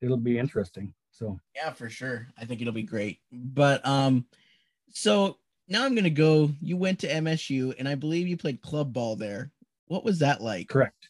it'll 0.00 0.16
be 0.16 0.38
interesting. 0.38 0.94
So 1.10 1.40
yeah, 1.54 1.72
for 1.72 1.88
sure. 1.88 2.28
I 2.38 2.44
think 2.44 2.60
it'll 2.60 2.72
be 2.72 2.82
great. 2.82 3.18
But 3.32 3.84
um, 3.86 4.26
so 4.90 5.38
now 5.68 5.84
I'm 5.84 5.94
gonna 5.94 6.10
go. 6.10 6.50
You 6.60 6.76
went 6.76 7.00
to 7.00 7.08
MSU, 7.08 7.74
and 7.78 7.88
I 7.88 7.94
believe 7.94 8.28
you 8.28 8.36
played 8.36 8.62
club 8.62 8.92
ball 8.92 9.16
there. 9.16 9.50
What 9.86 10.04
was 10.04 10.20
that 10.20 10.40
like? 10.40 10.68
Correct. 10.68 11.08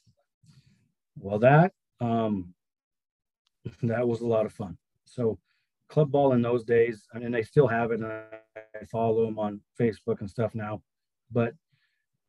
Well, 1.19 1.38
that 1.40 1.73
um, 2.01 2.55
that 3.83 4.07
was 4.07 4.21
a 4.21 4.27
lot 4.27 4.47
of 4.47 4.53
fun. 4.53 4.79
So 5.05 5.38
club 5.90 6.11
ball 6.11 6.33
in 6.33 6.42
those 6.42 6.64
days, 6.64 7.07
I 7.14 7.18
mean, 7.18 7.33
they 7.33 7.42
still 7.42 7.66
have 7.66 7.90
it. 7.90 8.00
And 8.00 8.07
I 8.07 8.85
follow 8.90 9.24
them 9.24 9.38
on 9.38 9.61
Facebook 9.79 10.20
and 10.20 10.31
stuff 10.31 10.55
now, 10.55 10.83
but 11.31 11.55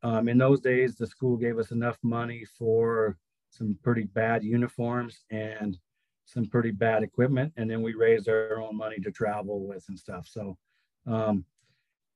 um, 0.04 0.28
in 0.28 0.38
those 0.38 0.60
days, 0.62 0.96
the 0.96 1.06
school 1.06 1.38
gave 1.38 1.60
us 1.60 1.72
enough 1.72 1.98
money 2.02 2.44
for 2.58 3.18
some 3.52 3.78
pretty 3.84 4.04
bad 4.04 4.44
uniforms 4.44 5.24
and 5.30 5.78
some 6.26 6.46
pretty 6.46 6.72
bad 6.72 7.04
equipment, 7.04 7.54
and 7.58 7.70
then 7.70 7.82
we 7.82 7.94
raised 7.94 8.30
our 8.30 8.62
own 8.62 8.76
money 8.76 8.98
to 9.00 9.12
travel 9.12 9.68
with 9.68 9.84
and 9.90 10.00
stuff. 10.00 10.28
So, 10.28 10.58
um, 11.06 11.46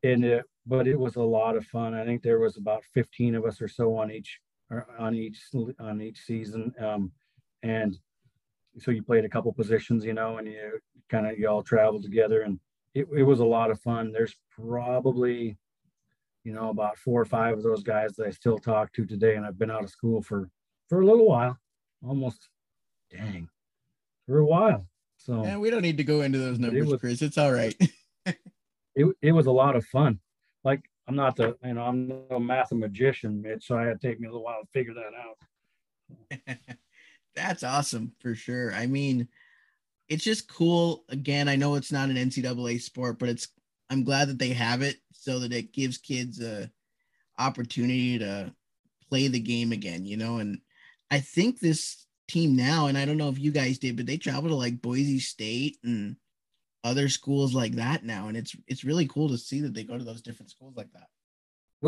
and 0.03 0.23
it, 0.23 0.45
but 0.65 0.88
it 0.88 0.97
was 0.97 1.15
a 1.15 1.21
lot 1.21 1.58
of 1.58 1.65
fun. 1.65 1.93
I 1.93 2.05
think 2.05 2.23
there 2.23 2.39
was 2.39 2.58
about 2.58 2.84
15 2.93 3.36
of 3.36 3.45
us 3.45 3.62
or 3.62 3.67
so 3.67 3.95
on 3.97 4.12
each 4.12 4.39
on 4.97 5.13
each 5.13 5.39
on 5.79 6.01
each 6.01 6.21
season, 6.21 6.73
um, 6.79 7.12
and 7.62 7.97
so 8.80 8.92
you 8.92 9.04
played 9.04 9.26
a 9.26 9.30
couple 9.30 9.52
positions, 9.54 10.06
you 10.06 10.14
know, 10.14 10.38
and 10.38 10.48
you 10.48 10.80
kind 11.10 11.28
of 11.28 11.38
you 11.38 11.48
all 11.48 11.64
traveled 11.64 12.04
together, 12.04 12.42
and 12.42 12.60
it, 12.94 13.08
it 13.16 13.24
was 13.24 13.40
a 13.40 13.46
lot 13.46 13.72
of 13.72 13.80
fun. 13.82 14.12
There's 14.12 14.36
probably 14.52 15.58
you 16.44 16.54
know 16.54 16.70
about 16.70 16.98
four 16.98 17.22
or 17.22 17.26
five 17.26 17.58
of 17.58 17.64
those 17.64 17.84
guys 17.84 18.16
that 18.16 18.28
I 18.28 18.32
still 18.32 18.58
talk 18.58 18.94
to 18.94 19.06
today, 19.06 19.36
and 19.36 19.46
I've 19.46 19.60
been 19.60 19.72
out 19.72 19.84
of 19.84 19.90
school 19.90 20.22
for 20.22 20.50
for 20.90 21.02
a 21.02 21.06
little 21.06 21.28
while, 21.28 21.58
almost 22.06 22.50
dang 23.10 23.50
for 24.28 24.40
a 24.40 24.46
while. 24.46 24.86
So 25.18 25.44
yeah, 25.44 25.58
we 25.58 25.70
don't 25.70 25.82
need 25.82 25.98
to 25.98 26.04
go 26.04 26.22
into 26.22 26.38
those 26.38 26.60
numbers, 26.60 26.88
it 26.88 26.92
was, 26.92 27.00
Chris. 27.00 27.22
It's 27.22 27.38
all 27.38 27.52
right. 27.52 27.76
it 28.26 29.06
it 29.22 29.32
was 29.32 29.48
a 29.48 29.52
lot 29.52 29.76
of 29.76 29.86
fun. 29.86 30.20
Like 30.64 30.84
I'm 31.08 31.16
not 31.16 31.36
the 31.36 31.58
you 31.64 31.74
know 31.74 31.84
I'm 31.84 32.08
no 32.30 32.40
mathematician, 32.40 33.42
Mitch, 33.42 33.68
so 33.68 33.78
I 33.78 33.86
had 33.86 34.02
to 34.02 34.08
take 34.08 34.20
me 34.20 34.28
a 34.28 34.32
little 34.32 34.44
while 34.44 34.62
to 34.62 34.68
figure 34.74 34.94
that 34.94 35.12
out. 35.18 36.58
That's 37.36 37.63
awesome 37.63 38.13
for 38.19 38.36
sure. 38.36 38.74
I 38.74 38.88
mean, 38.88 39.28
it's 40.08 40.24
just 40.24 40.48
cool. 40.48 41.04
Again, 41.10 41.50
I 41.50 41.56
know 41.56 41.76
it's 41.76 41.91
not 41.91 42.10
an 42.10 42.15
NCAA 42.15 42.82
sport, 42.82 43.19
but 43.19 43.30
it's 43.30 43.48
I'm 43.89 44.04
glad 44.04 44.30
that 44.30 44.39
they 44.39 44.50
have 44.50 44.82
it 44.82 44.98
so 45.12 45.39
that 45.39 45.54
it 45.54 45.74
gives 45.74 45.98
kids 45.98 46.41
a 46.41 46.69
opportunity 47.38 48.19
to 48.19 48.54
play 49.10 49.28
the 49.28 49.39
game 49.39 49.71
again, 49.71 50.06
you 50.06 50.17
know. 50.17 50.38
And 50.38 50.60
I 51.12 51.19
think 51.19 51.60
this 51.60 52.06
team 52.28 52.56
now, 52.56 52.88
and 52.88 52.98
I 52.98 53.06
don't 53.06 53.17
know 53.17 53.30
if 53.30 53.39
you 53.39 53.52
guys 53.52 53.78
did, 53.78 53.98
but 53.98 54.06
they 54.06 54.17
travel 54.17 54.50
to 54.50 54.56
like 54.56 54.82
Boise 54.82 55.19
State 55.19 55.78
and 55.84 56.15
other 56.84 57.10
schools 57.10 57.54
like 57.54 57.74
that 57.74 58.04
now, 58.04 58.28
and 58.28 58.38
it's 58.38 58.56
it's 58.67 58.84
really 58.84 59.08
cool 59.08 59.30
to 59.30 59.38
see 59.38 59.60
that 59.62 59.74
they 59.74 59.84
go 59.84 59.98
to 59.98 60.04
those 60.04 60.21
different 60.21 60.52
schools 60.52 60.76
like 60.76 60.91
that. 60.93 61.08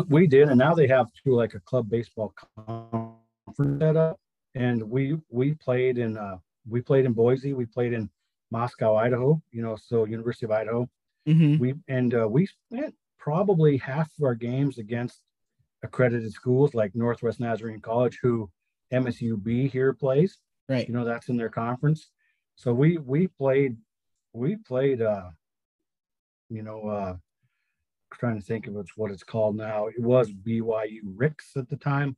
We 0.08 0.26
did, 0.26 0.48
and 0.48 0.58
now 0.58 0.74
they 0.74 0.88
have 0.88 1.06
to 1.24 1.34
like 1.34 1.54
a 1.54 1.60
club 1.60 1.88
baseball 1.88 2.34
conference 2.56 3.80
set 3.80 3.96
up, 3.96 4.20
and 4.54 4.82
we 4.82 5.16
we 5.28 5.54
played 5.54 5.98
in 5.98 6.16
uh, 6.16 6.38
we 6.68 6.80
played 6.80 7.04
in 7.04 7.12
Boise, 7.12 7.52
we 7.52 7.66
played 7.66 7.92
in 7.92 8.10
Moscow, 8.50 8.96
Idaho. 8.96 9.40
You 9.50 9.62
know, 9.62 9.76
so 9.76 10.04
University 10.04 10.46
of 10.46 10.52
Idaho. 10.52 10.88
Mm-hmm. 11.26 11.58
We 11.58 11.74
and 11.88 12.14
uh, 12.14 12.28
we 12.28 12.46
spent 12.46 12.94
probably 13.18 13.76
half 13.76 14.10
of 14.18 14.24
our 14.24 14.34
games 14.34 14.78
against 14.78 15.22
accredited 15.82 16.32
schools 16.32 16.74
like 16.74 16.94
Northwest 16.94 17.40
Nazarene 17.40 17.80
College, 17.80 18.18
who 18.22 18.50
MSUB 18.92 19.70
here 19.70 19.92
plays. 19.92 20.38
Right. 20.68 20.86
You 20.86 20.94
know, 20.94 21.04
that's 21.04 21.28
in 21.28 21.36
their 21.36 21.48
conference. 21.48 22.10
So 22.56 22.72
we 22.72 22.98
we 22.98 23.28
played 23.28 23.76
we 24.32 24.56
played 24.56 25.00
uh 25.00 25.30
you 26.50 26.62
know 26.62 26.88
uh 26.88 27.16
trying 28.12 28.38
to 28.38 28.44
think 28.44 28.66
of 28.66 28.76
it's 28.76 28.96
what 28.96 29.10
it's 29.10 29.22
called 29.22 29.56
now. 29.56 29.86
It 29.86 30.00
was 30.00 30.32
BYU 30.32 31.00
Ricks 31.04 31.52
at 31.56 31.68
the 31.68 31.76
time. 31.76 32.16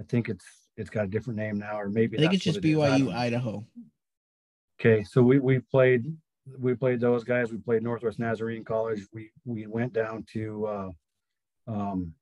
I 0.00 0.04
think 0.04 0.28
it's 0.28 0.46
it's 0.76 0.90
got 0.90 1.04
a 1.04 1.08
different 1.08 1.38
name 1.38 1.58
now, 1.58 1.80
or 1.80 1.88
maybe 1.88 2.18
I 2.18 2.20
think 2.22 2.34
it's 2.34 2.44
just 2.44 2.58
it 2.58 2.62
BYU 2.62 3.14
Idaho. 3.14 3.64
Okay, 4.78 5.02
so 5.04 5.22
we 5.22 5.38
we 5.38 5.58
played 5.58 6.14
we 6.58 6.74
played 6.74 7.00
those 7.00 7.24
guys. 7.24 7.50
We 7.50 7.58
played 7.58 7.82
Northwest 7.82 8.18
Nazarene 8.18 8.64
College. 8.64 9.06
We 9.12 9.30
we 9.44 9.66
went 9.66 9.92
down 9.92 10.24
to 10.32 10.66
uh, 10.66 10.90
um, 11.66 12.12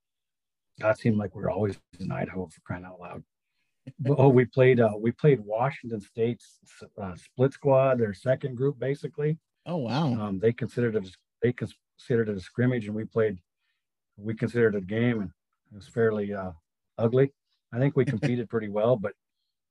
that 0.79 0.99
seemed 0.99 1.19
like 1.19 1.35
we 1.35 1.43
were 1.43 1.51
always 1.51 1.79
in 2.01 2.11
Idaho 2.11 2.47
for 2.47 2.61
crying 2.63 2.85
out 2.85 3.01
loud. 3.01 3.23
But, 3.99 4.15
oh, 4.17 4.31
we 4.31 4.47
played 4.47 4.81
uh, 4.81 4.95
we 4.99 5.13
played 5.13 5.41
Washington 5.41 6.01
State's 6.01 6.59
uh, 7.01 7.15
split 7.17 7.53
squad, 7.53 7.99
their 7.99 8.15
second 8.15 8.57
group 8.57 8.79
basically. 8.79 9.37
Oh 9.67 9.77
wow! 9.77 10.07
Um, 10.07 10.39
they 10.39 10.55
considered 10.55 10.97
it 10.97 11.07
they 11.43 11.53
considered 11.53 12.31
it 12.31 12.37
a 12.37 12.41
scrimmage, 12.41 12.87
and 12.87 12.95
we 12.95 13.05
played. 13.05 13.37
We 14.17 14.35
considered 14.35 14.75
it 14.75 14.79
a 14.79 14.87
game, 14.87 15.21
and 15.21 15.31
it 15.71 15.77
was 15.77 15.87
fairly 15.87 16.33
uh, 16.33 16.53
ugly. 16.97 17.31
I 17.75 17.79
think 17.79 17.97
we 17.97 18.05
competed 18.05 18.49
pretty 18.49 18.69
well, 18.69 18.97
but 18.97 19.13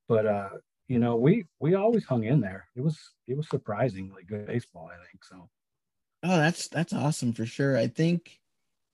but 0.08 0.26
uh, 0.26 0.50
you 0.88 1.00
know 1.00 1.16
we 1.16 1.46
we 1.60 1.76
always 1.76 2.06
hung 2.06 2.24
in 2.24 2.42
there. 2.42 2.68
It 2.76 2.82
was 2.82 3.00
it 3.28 3.38
was 3.38 3.48
surprisingly 3.50 4.24
good 4.24 4.46
baseball. 4.46 4.90
I 4.92 4.98
think 5.10 5.24
so. 5.24 5.50
Oh, 6.24 6.38
that's 6.38 6.68
that's 6.68 6.94
awesome 6.94 7.34
for 7.34 7.46
sure. 7.46 7.78
I 7.78 7.88
think 7.88 8.40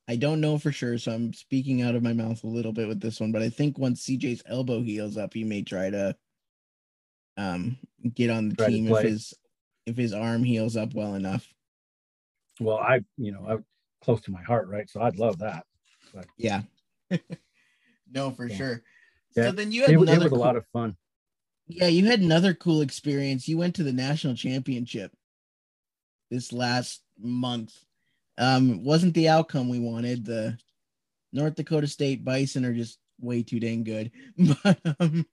I 0.07 0.15
don't 0.15 0.41
know 0.41 0.57
for 0.57 0.71
sure, 0.71 0.97
so 0.97 1.11
I'm 1.11 1.33
speaking 1.33 1.81
out 1.81 1.95
of 1.95 2.03
my 2.03 2.13
mouth 2.13 2.43
a 2.43 2.47
little 2.47 2.73
bit 2.73 2.87
with 2.87 2.99
this 2.99 3.19
one, 3.19 3.31
but 3.31 3.41
I 3.41 3.49
think 3.49 3.77
once 3.77 4.05
CJ's 4.05 4.43
elbow 4.45 4.81
heals 4.81 5.17
up, 5.17 5.33
he 5.33 5.43
may 5.43 5.61
try 5.61 5.89
to 5.89 6.15
um 7.37 7.77
get 8.13 8.29
on 8.29 8.49
the 8.49 8.55
try 8.55 8.67
team 8.67 8.87
if 8.87 9.01
his 9.01 9.33
if 9.85 9.97
his 9.97 10.13
arm 10.13 10.43
heals 10.43 10.75
up 10.75 10.93
well 10.93 11.15
enough. 11.15 11.47
Well, 12.59 12.77
I 12.77 13.01
you 13.17 13.31
know 13.31 13.45
I'm 13.47 13.65
close 14.01 14.21
to 14.21 14.31
my 14.31 14.41
heart, 14.41 14.67
right? 14.67 14.89
So 14.89 15.01
I'd 15.01 15.17
love 15.17 15.39
that. 15.39 15.65
But 16.13 16.25
yeah, 16.37 16.61
no, 18.11 18.31
for 18.31 18.47
yeah. 18.47 18.55
sure. 18.55 18.83
Yeah. 19.35 19.45
So 19.45 19.51
then 19.51 19.71
you 19.71 19.81
had 19.81 19.91
it, 19.91 19.95
another 19.95 20.13
it 20.13 20.23
was 20.23 20.29
cool, 20.31 20.39
a 20.39 20.45
lot 20.45 20.55
of 20.55 20.65
fun. 20.73 20.95
Yeah, 21.67 21.87
you 21.87 22.05
had 22.05 22.21
another 22.21 22.53
cool 22.53 22.81
experience. 22.81 23.47
You 23.47 23.57
went 23.57 23.75
to 23.75 23.83
the 23.83 23.93
national 23.93 24.35
championship 24.35 25.11
this 26.31 26.51
last 26.51 27.01
month 27.19 27.73
um, 28.39 28.83
wasn't 28.83 29.13
the 29.13 29.29
outcome 29.29 29.69
we 29.69 29.79
wanted. 29.79 30.25
The 30.25 30.57
North 31.33 31.55
Dakota 31.55 31.87
State 31.87 32.23
Bison 32.23 32.65
are 32.65 32.73
just 32.73 32.97
way 33.19 33.43
too 33.43 33.59
dang 33.59 33.83
good. 33.83 34.11
But 34.63 34.79
um, 34.99 35.25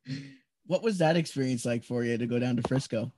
what 0.67 0.83
was 0.83 0.99
that 0.99 1.17
experience 1.17 1.65
like 1.65 1.85
for 1.85 2.03
you 2.03 2.19
to 2.19 2.27
go 2.27 2.39
down 2.39 2.57
to 2.57 2.63
Frisco? 2.67 3.13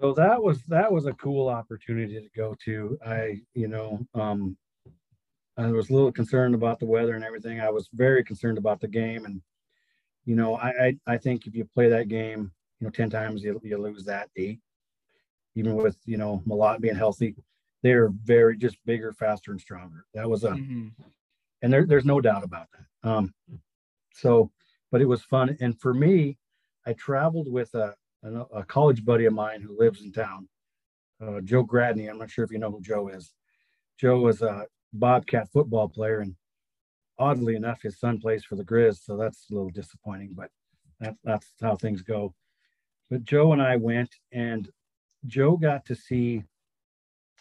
So 0.00 0.14
that 0.14 0.42
was 0.42 0.62
that 0.68 0.90
was 0.90 1.06
a 1.06 1.12
cool 1.14 1.48
opportunity 1.48 2.14
to 2.14 2.28
go 2.34 2.56
to. 2.64 2.98
I, 3.04 3.42
you 3.54 3.68
know, 3.68 4.06
um, 4.14 4.56
I 5.58 5.66
was 5.66 5.90
a 5.90 5.92
little 5.92 6.12
concerned 6.12 6.54
about 6.54 6.78
the 6.78 6.86
weather 6.86 7.14
and 7.14 7.24
everything. 7.24 7.60
I 7.60 7.68
was 7.68 7.90
very 7.92 8.24
concerned 8.24 8.58
about 8.58 8.80
the 8.80 8.88
game, 8.88 9.24
and 9.26 9.42
you 10.28 10.36
know, 10.36 10.56
I 10.56 10.68
I, 10.68 10.96
I 11.06 11.16
think 11.16 11.46
if 11.46 11.54
you 11.54 11.64
play 11.64 11.88
that 11.88 12.08
game, 12.08 12.52
you 12.78 12.84
know, 12.84 12.90
ten 12.90 13.08
times 13.08 13.42
you 13.42 13.58
you 13.64 13.78
lose 13.78 14.04
that 14.04 14.28
eight. 14.36 14.60
Even 15.54 15.74
with 15.76 15.96
you 16.04 16.18
know 16.18 16.42
Mellott 16.46 16.80
being 16.80 16.94
healthy, 16.94 17.34
they're 17.82 18.10
very 18.10 18.58
just 18.58 18.76
bigger, 18.84 19.14
faster, 19.14 19.52
and 19.52 19.60
stronger. 19.60 20.04
That 20.12 20.28
was 20.28 20.44
a, 20.44 20.50
mm-hmm. 20.50 20.88
and 21.62 21.72
there, 21.72 21.86
there's 21.86 22.04
no 22.04 22.20
doubt 22.20 22.44
about 22.44 22.66
that. 22.72 23.08
Um, 23.08 23.32
so, 24.12 24.50
but 24.92 25.00
it 25.00 25.06
was 25.06 25.22
fun, 25.22 25.56
and 25.60 25.80
for 25.80 25.94
me, 25.94 26.36
I 26.86 26.92
traveled 26.92 27.50
with 27.50 27.74
a 27.74 27.94
a, 28.22 28.40
a 28.56 28.64
college 28.64 29.06
buddy 29.06 29.24
of 29.24 29.32
mine 29.32 29.62
who 29.62 29.78
lives 29.78 30.02
in 30.02 30.12
town, 30.12 30.46
uh, 31.22 31.40
Joe 31.40 31.64
Gradney. 31.64 32.10
I'm 32.10 32.18
not 32.18 32.30
sure 32.30 32.44
if 32.44 32.52
you 32.52 32.58
know 32.58 32.70
who 32.70 32.82
Joe 32.82 33.08
is. 33.08 33.32
Joe 33.98 34.20
was 34.20 34.42
a 34.42 34.66
Bobcat 34.92 35.50
football 35.50 35.88
player, 35.88 36.20
and 36.20 36.34
oddly 37.18 37.56
enough, 37.56 37.82
his 37.82 37.98
son 37.98 38.18
plays 38.18 38.44
for 38.44 38.56
the 38.56 38.64
Grizz, 38.64 39.04
so 39.04 39.16
that's 39.16 39.50
a 39.50 39.54
little 39.54 39.70
disappointing, 39.70 40.32
but 40.34 40.50
that's 41.00 41.18
that's 41.24 41.52
how 41.60 41.76
things 41.76 42.02
go. 42.02 42.34
But 43.10 43.24
Joe 43.24 43.52
and 43.52 43.62
I 43.62 43.76
went, 43.76 44.14
and 44.32 44.68
Joe 45.26 45.56
got 45.56 45.84
to 45.86 45.94
see 45.94 46.44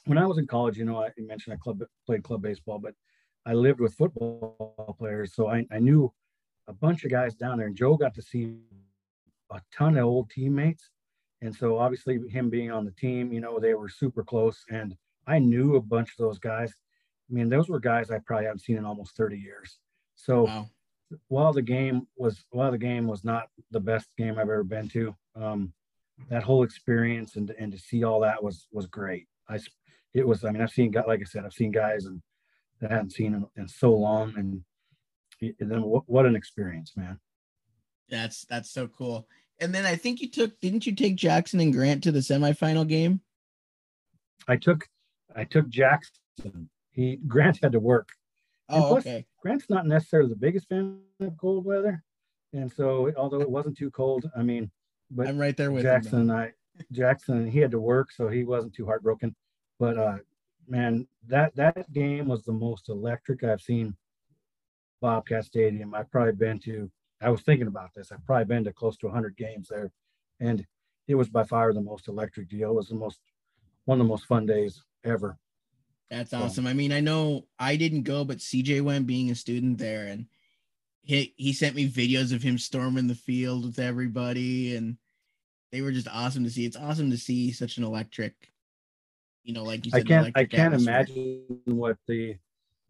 when 0.05 0.17
I 0.17 0.25
was 0.25 0.37
in 0.37 0.47
college, 0.47 0.77
you 0.77 0.85
know, 0.85 1.03
I 1.03 1.09
mentioned 1.17 1.53
I 1.53 1.57
club 1.57 1.83
played 2.05 2.23
club 2.23 2.41
baseball, 2.41 2.79
but 2.79 2.93
I 3.45 3.53
lived 3.53 3.79
with 3.79 3.93
football 3.93 4.95
players, 4.97 5.33
so 5.35 5.49
I, 5.49 5.65
I 5.71 5.79
knew 5.79 6.11
a 6.67 6.73
bunch 6.73 7.03
of 7.03 7.11
guys 7.11 7.35
down 7.35 7.57
there. 7.57 7.67
And 7.67 7.75
Joe 7.75 7.95
got 7.95 8.13
to 8.15 8.21
see 8.21 8.57
a 9.51 9.61
ton 9.73 9.97
of 9.97 10.05
old 10.05 10.29
teammates, 10.29 10.89
and 11.41 11.53
so 11.53 11.77
obviously 11.77 12.19
him 12.29 12.49
being 12.49 12.71
on 12.71 12.85
the 12.85 12.91
team, 12.91 13.31
you 13.31 13.41
know, 13.41 13.59
they 13.59 13.73
were 13.73 13.89
super 13.89 14.23
close, 14.23 14.63
and 14.69 14.95
I 15.27 15.39
knew 15.39 15.75
a 15.75 15.81
bunch 15.81 16.11
of 16.11 16.17
those 16.17 16.39
guys. 16.39 16.73
I 17.29 17.33
mean, 17.33 17.49
those 17.49 17.69
were 17.69 17.79
guys 17.79 18.11
I 18.11 18.19
probably 18.19 18.45
haven't 18.45 18.61
seen 18.61 18.77
in 18.77 18.85
almost 18.85 19.15
30 19.17 19.37
years. 19.37 19.79
So 20.15 20.45
wow. 20.45 20.69
while 21.27 21.53
the 21.53 21.61
game 21.61 22.07
was 22.15 22.45
while 22.51 22.71
the 22.71 22.77
game 22.77 23.07
was 23.07 23.23
not 23.23 23.49
the 23.71 23.79
best 23.79 24.07
game 24.17 24.33
I've 24.33 24.49
ever 24.49 24.63
been 24.63 24.87
to, 24.89 25.15
um, 25.35 25.73
that 26.29 26.43
whole 26.43 26.63
experience 26.63 27.35
and 27.35 27.51
and 27.59 27.71
to 27.71 27.77
see 27.77 28.03
all 28.03 28.21
that 28.21 28.41
was 28.41 28.67
was 28.71 28.87
great. 28.87 29.27
I 29.49 29.59
it 30.17 30.27
was, 30.27 30.43
I 30.43 30.51
mean, 30.51 30.61
I've 30.61 30.71
seen, 30.71 30.91
like 30.91 31.21
I 31.21 31.25
said, 31.25 31.45
I've 31.45 31.53
seen 31.53 31.71
guys 31.71 32.05
and 32.05 32.21
that 32.81 32.91
I 32.91 32.95
hadn't 32.95 33.11
seen 33.11 33.33
in, 33.33 33.45
in 33.55 33.67
so 33.67 33.93
long. 33.93 34.33
And, 34.37 34.63
and 35.59 35.71
then 35.71 35.83
what, 35.83 36.03
what 36.07 36.25
an 36.25 36.35
experience, 36.35 36.93
man. 36.95 37.19
That's, 38.09 38.45
that's 38.45 38.71
so 38.71 38.87
cool. 38.87 39.27
And 39.59 39.73
then 39.73 39.85
I 39.85 39.95
think 39.95 40.21
you 40.21 40.29
took, 40.29 40.59
didn't 40.59 40.85
you 40.85 40.95
take 40.95 41.15
Jackson 41.15 41.59
and 41.59 41.73
Grant 41.73 42.03
to 42.03 42.11
the 42.11 42.19
semifinal 42.19 42.87
game? 42.87 43.21
I 44.47 44.55
took, 44.55 44.87
I 45.35 45.43
took 45.43 45.69
Jackson. 45.69 46.69
He, 46.97 47.17
Grant 47.27 47.59
had 47.61 47.71
to 47.73 47.79
work. 47.79 48.09
oh, 48.69 48.89
plus, 48.89 49.05
okay. 49.05 49.25
Grant's 49.41 49.69
not 49.69 49.85
necessarily 49.85 50.29
the 50.29 50.35
biggest 50.35 50.67
fan 50.67 50.99
of 51.21 51.37
cold 51.37 51.63
weather. 51.63 52.03
And 52.53 52.71
so, 52.71 53.13
although 53.15 53.39
it 53.39 53.49
wasn't 53.49 53.77
too 53.77 53.91
cold, 53.91 54.29
I 54.35 54.41
mean, 54.41 54.71
but 55.11 55.27
I'm 55.27 55.37
right 55.37 55.55
there 55.55 55.71
with 55.71 55.83
Jackson. 55.83 56.29
Him, 56.29 56.31
I 56.31 56.51
Jackson, 56.91 57.49
he 57.49 57.59
had 57.59 57.71
to 57.71 57.79
work, 57.79 58.11
so 58.11 58.27
he 58.27 58.43
wasn't 58.43 58.73
too 58.73 58.85
heartbroken. 58.85 59.35
But 59.79 59.97
uh, 59.97 60.17
man, 60.67 61.07
that 61.27 61.55
that 61.55 61.91
game 61.93 62.27
was 62.27 62.43
the 62.43 62.51
most 62.51 62.89
electric 62.89 63.43
I've 63.43 63.61
seen 63.61 63.95
Bobcat 65.01 65.45
Stadium. 65.45 65.93
I've 65.93 66.11
probably 66.11 66.33
been 66.33 66.59
to. 66.61 66.89
I 67.21 67.29
was 67.29 67.41
thinking 67.41 67.67
about 67.67 67.93
this. 67.95 68.11
I've 68.11 68.25
probably 68.25 68.45
been 68.45 68.63
to 68.63 68.73
close 68.73 68.97
to 68.97 69.07
100 69.07 69.37
games 69.37 69.67
there, 69.69 69.91
and 70.39 70.65
it 71.07 71.15
was 71.15 71.29
by 71.29 71.43
far 71.43 71.73
the 71.73 71.81
most 71.81 72.07
electric 72.07 72.49
deal. 72.49 72.71
It 72.71 72.75
was 72.75 72.89
the 72.89 72.95
most 72.95 73.19
one 73.85 73.99
of 73.99 74.05
the 74.05 74.09
most 74.09 74.25
fun 74.25 74.47
days 74.47 74.83
ever. 75.03 75.37
That's 76.09 76.33
awesome. 76.33 76.65
So, 76.65 76.69
I 76.69 76.73
mean, 76.73 76.91
I 76.91 77.01
know 77.01 77.47
I 77.59 77.75
didn't 77.75 78.03
go, 78.03 78.23
but 78.23 78.37
CJ 78.37 78.81
went 78.81 79.07
being 79.07 79.29
a 79.29 79.35
student 79.35 79.77
there, 79.77 80.07
and 80.07 80.27
he 81.03 81.33
he 81.35 81.53
sent 81.53 81.75
me 81.75 81.89
videos 81.89 82.33
of 82.33 82.43
him 82.43 82.57
storming 82.57 83.07
the 83.07 83.15
field 83.15 83.65
with 83.65 83.79
everybody, 83.79 84.75
and 84.75 84.97
they 85.71 85.81
were 85.81 85.91
just 85.91 86.07
awesome 86.07 86.43
to 86.45 86.49
see. 86.49 86.65
It's 86.65 86.77
awesome 86.77 87.11
to 87.11 87.17
see 87.17 87.51
such 87.51 87.77
an 87.77 87.83
electric 87.83 88.33
you 89.47 89.53
know, 89.53 89.63
like 89.63 89.85
you 89.85 89.91
said, 89.91 90.01
I 90.01 90.03
can't 90.03 90.31
I 90.35 90.43
can't 90.43 90.73
atmosphere. 90.73 90.93
imagine 90.93 91.61
what 91.65 91.97
the 92.05 92.35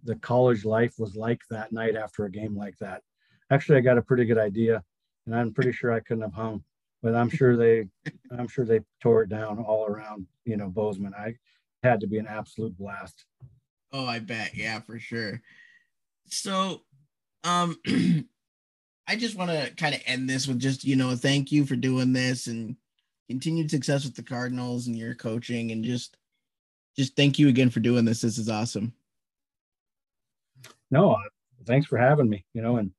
the 0.03 0.15
college 0.15 0.65
life 0.65 0.95
was 0.97 1.15
like 1.15 1.39
that 1.51 1.71
night 1.71 1.95
after 1.95 2.25
a 2.25 2.31
game 2.31 2.57
like 2.57 2.75
that. 2.79 3.03
Actually, 3.51 3.77
I 3.77 3.81
got 3.81 3.99
a 3.99 4.01
pretty 4.01 4.25
good 4.25 4.39
idea, 4.39 4.83
and 5.27 5.35
I'm 5.35 5.53
pretty 5.53 5.71
sure 5.71 5.93
I 5.93 5.99
couldn't 5.99 6.23
have 6.23 6.33
hung, 6.33 6.63
but 7.03 7.13
I'm 7.13 7.29
sure 7.29 7.55
they 7.55 7.87
I'm 8.35 8.47
sure 8.47 8.65
they 8.65 8.79
tore 9.01 9.21
it 9.21 9.29
down 9.29 9.59
all 9.59 9.85
around, 9.85 10.25
you 10.45 10.57
know, 10.57 10.67
Bozeman. 10.67 11.13
I 11.13 11.35
had 11.83 12.01
to 12.01 12.07
be 12.07 12.17
an 12.17 12.27
absolute 12.27 12.77
blast. 12.77 13.25
Oh, 13.91 14.05
I 14.05 14.19
bet. 14.19 14.55
Yeah, 14.55 14.79
for 14.79 14.99
sure. 14.99 15.41
So, 16.25 16.81
um, 17.43 17.77
I 19.07 19.15
just 19.15 19.37
want 19.37 19.51
to 19.51 19.71
kind 19.75 19.95
of 19.95 20.01
end 20.05 20.29
this 20.29 20.47
with 20.47 20.59
just, 20.59 20.83
you 20.83 20.95
know, 20.95 21.15
thank 21.15 21.51
you 21.51 21.65
for 21.65 21.75
doing 21.75 22.11
this 22.11 22.47
and 22.47 22.75
continued 23.29 23.71
success 23.71 24.03
with 24.03 24.15
the 24.15 24.23
Cardinals 24.23 24.87
and 24.87 24.97
your 24.97 25.15
coaching 25.15 25.71
and 25.71 25.83
just 25.83 26.17
just 26.97 27.15
thank 27.15 27.37
you 27.37 27.47
again 27.47 27.69
for 27.69 27.79
doing 27.79 28.05
this. 28.05 28.21
This 28.21 28.37
is 28.37 28.49
awesome. 28.49 28.91
No, 30.89 31.11
uh, 31.11 31.17
thanks 31.65 31.85
for 31.85 31.97
having 31.97 32.27
me. 32.27 32.43
You 32.53 32.61
know, 32.63 32.77
and 32.77 32.91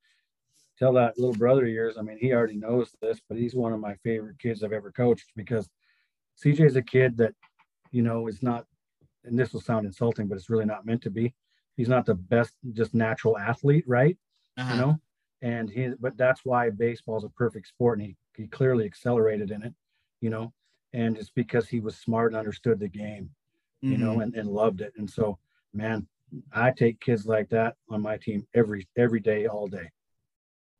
tell 0.78 0.92
that 0.92 1.18
little 1.18 1.34
brother 1.34 1.64
of 1.64 1.72
yours. 1.72 1.96
I 1.98 2.02
mean, 2.02 2.18
he 2.18 2.32
already 2.32 2.56
knows 2.56 2.94
this, 3.02 3.20
but 3.28 3.36
he's 3.36 3.54
one 3.54 3.72
of 3.72 3.80
my 3.80 3.96
favorite 4.04 4.38
kids 4.38 4.62
I've 4.62 4.72
ever 4.72 4.92
coached 4.92 5.32
because 5.34 5.68
CJ's 6.42 6.76
a 6.76 6.82
kid 6.82 7.16
that 7.16 7.34
you 7.90 8.02
know, 8.02 8.26
is 8.28 8.42
not, 8.42 8.66
and 9.24 9.38
this 9.38 9.52
will 9.52 9.60
sound 9.60 9.86
insulting, 9.86 10.26
but 10.28 10.36
it's 10.36 10.50
really 10.50 10.64
not 10.64 10.86
meant 10.86 11.02
to 11.02 11.10
be. 11.10 11.34
He's 11.76 11.88
not 11.88 12.06
the 12.06 12.14
best, 12.14 12.54
just 12.72 12.94
natural 12.94 13.38
athlete, 13.38 13.84
right? 13.86 14.16
Uh-huh. 14.56 14.72
You 14.74 14.80
know, 14.80 15.00
and 15.42 15.70
he, 15.70 15.88
but 16.00 16.16
that's 16.16 16.44
why 16.44 16.70
baseball 16.70 17.18
is 17.18 17.24
a 17.24 17.28
perfect 17.30 17.68
sport, 17.68 17.98
and 17.98 18.08
he 18.08 18.16
he 18.36 18.46
clearly 18.48 18.84
accelerated 18.84 19.50
in 19.50 19.62
it, 19.62 19.74
you 20.20 20.30
know, 20.30 20.52
and 20.92 21.16
it's 21.16 21.30
because 21.30 21.68
he 21.68 21.80
was 21.80 21.96
smart 21.96 22.32
and 22.32 22.38
understood 22.38 22.78
the 22.78 22.88
game, 22.88 23.30
you 23.82 23.96
Mhm. 23.96 24.00
know, 24.00 24.20
and, 24.20 24.34
and 24.34 24.48
loved 24.48 24.80
it. 24.80 24.92
And 24.96 25.08
so, 25.10 25.38
man, 25.72 26.06
I 26.52 26.70
take 26.70 27.00
kids 27.00 27.26
like 27.26 27.48
that 27.50 27.76
on 27.90 28.02
my 28.02 28.16
team 28.16 28.46
every 28.54 28.88
every 28.96 29.20
day, 29.20 29.46
all 29.46 29.66
day. 29.68 29.90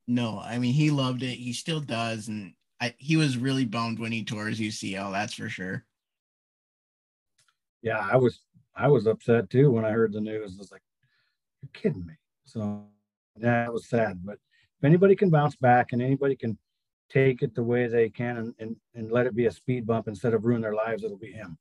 No, 0.07 0.39
I 0.39 0.59
mean 0.59 0.75
he 0.75 0.91
loved 0.91 1.23
it. 1.23 1.37
He 1.37 1.53
still 1.53 1.81
does, 1.81 2.29
and 2.29 2.55
I, 2.81 2.95
he 2.99 3.17
was 3.17 3.37
really 3.37 3.65
bummed 3.65 3.99
when 3.99 4.13
he 4.13 4.25
tore 4.25 4.47
his 4.47 4.61
UCL. 4.61 5.13
That's 5.13 5.35
for 5.35 5.49
sure. 5.49 5.85
Yeah, 7.89 8.07
I 8.13 8.17
was 8.19 8.43
I 8.77 8.87
was 8.87 9.07
upset 9.07 9.49
too 9.49 9.71
when 9.71 9.87
I 9.87 9.93
heard 9.93 10.13
the 10.13 10.21
news. 10.21 10.55
I 10.55 10.59
was 10.59 10.71
like, 10.71 10.83
"You're 11.63 11.71
kidding 11.73 12.05
me!" 12.05 12.13
So 12.45 12.85
yeah, 13.41 13.65
it 13.65 13.73
was 13.73 13.89
sad. 13.89 14.21
But 14.23 14.35
if 14.77 14.85
anybody 14.85 15.17
can 15.17 15.31
bounce 15.31 15.57
back 15.57 15.93
and 15.93 16.03
anybody 16.03 16.37
can 16.37 16.59
take 17.09 17.41
it 17.43 17.55
the 17.55 17.63
way 17.63 17.87
they 17.87 18.11
can 18.11 18.37
and, 18.37 18.55
and, 18.59 18.77
and 18.95 19.11
let 19.11 19.27
it 19.27 19.35
be 19.35 19.47
a 19.47 19.51
speed 19.51 19.87
bump 19.87 20.07
instead 20.07 20.35
of 20.35 20.45
ruin 20.45 20.61
their 20.61 20.75
lives, 20.75 21.03
it'll 21.03 21.17
be 21.17 21.33
him. 21.33 21.57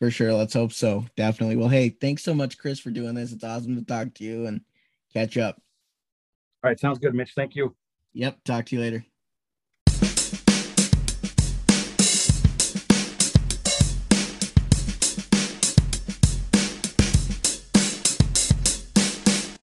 For 0.00 0.10
sure. 0.10 0.34
Let's 0.34 0.54
hope 0.54 0.72
so. 0.72 1.04
Definitely. 1.16 1.54
Well, 1.54 1.68
hey, 1.68 1.90
thanks 1.90 2.24
so 2.24 2.34
much, 2.34 2.58
Chris, 2.58 2.80
for 2.80 2.90
doing 2.90 3.14
this. 3.14 3.30
It's 3.30 3.44
awesome 3.44 3.76
to 3.76 3.84
talk 3.84 4.12
to 4.14 4.24
you 4.24 4.46
and 4.46 4.62
catch 5.14 5.38
up. 5.38 5.62
All 6.64 6.70
right, 6.70 6.80
sounds 6.80 6.98
good, 6.98 7.14
Mitch. 7.14 7.34
Thank 7.36 7.54
you. 7.54 7.76
Yep. 8.14 8.42
Talk 8.44 8.66
to 8.66 8.74
you 8.74 8.82
later. 8.82 9.06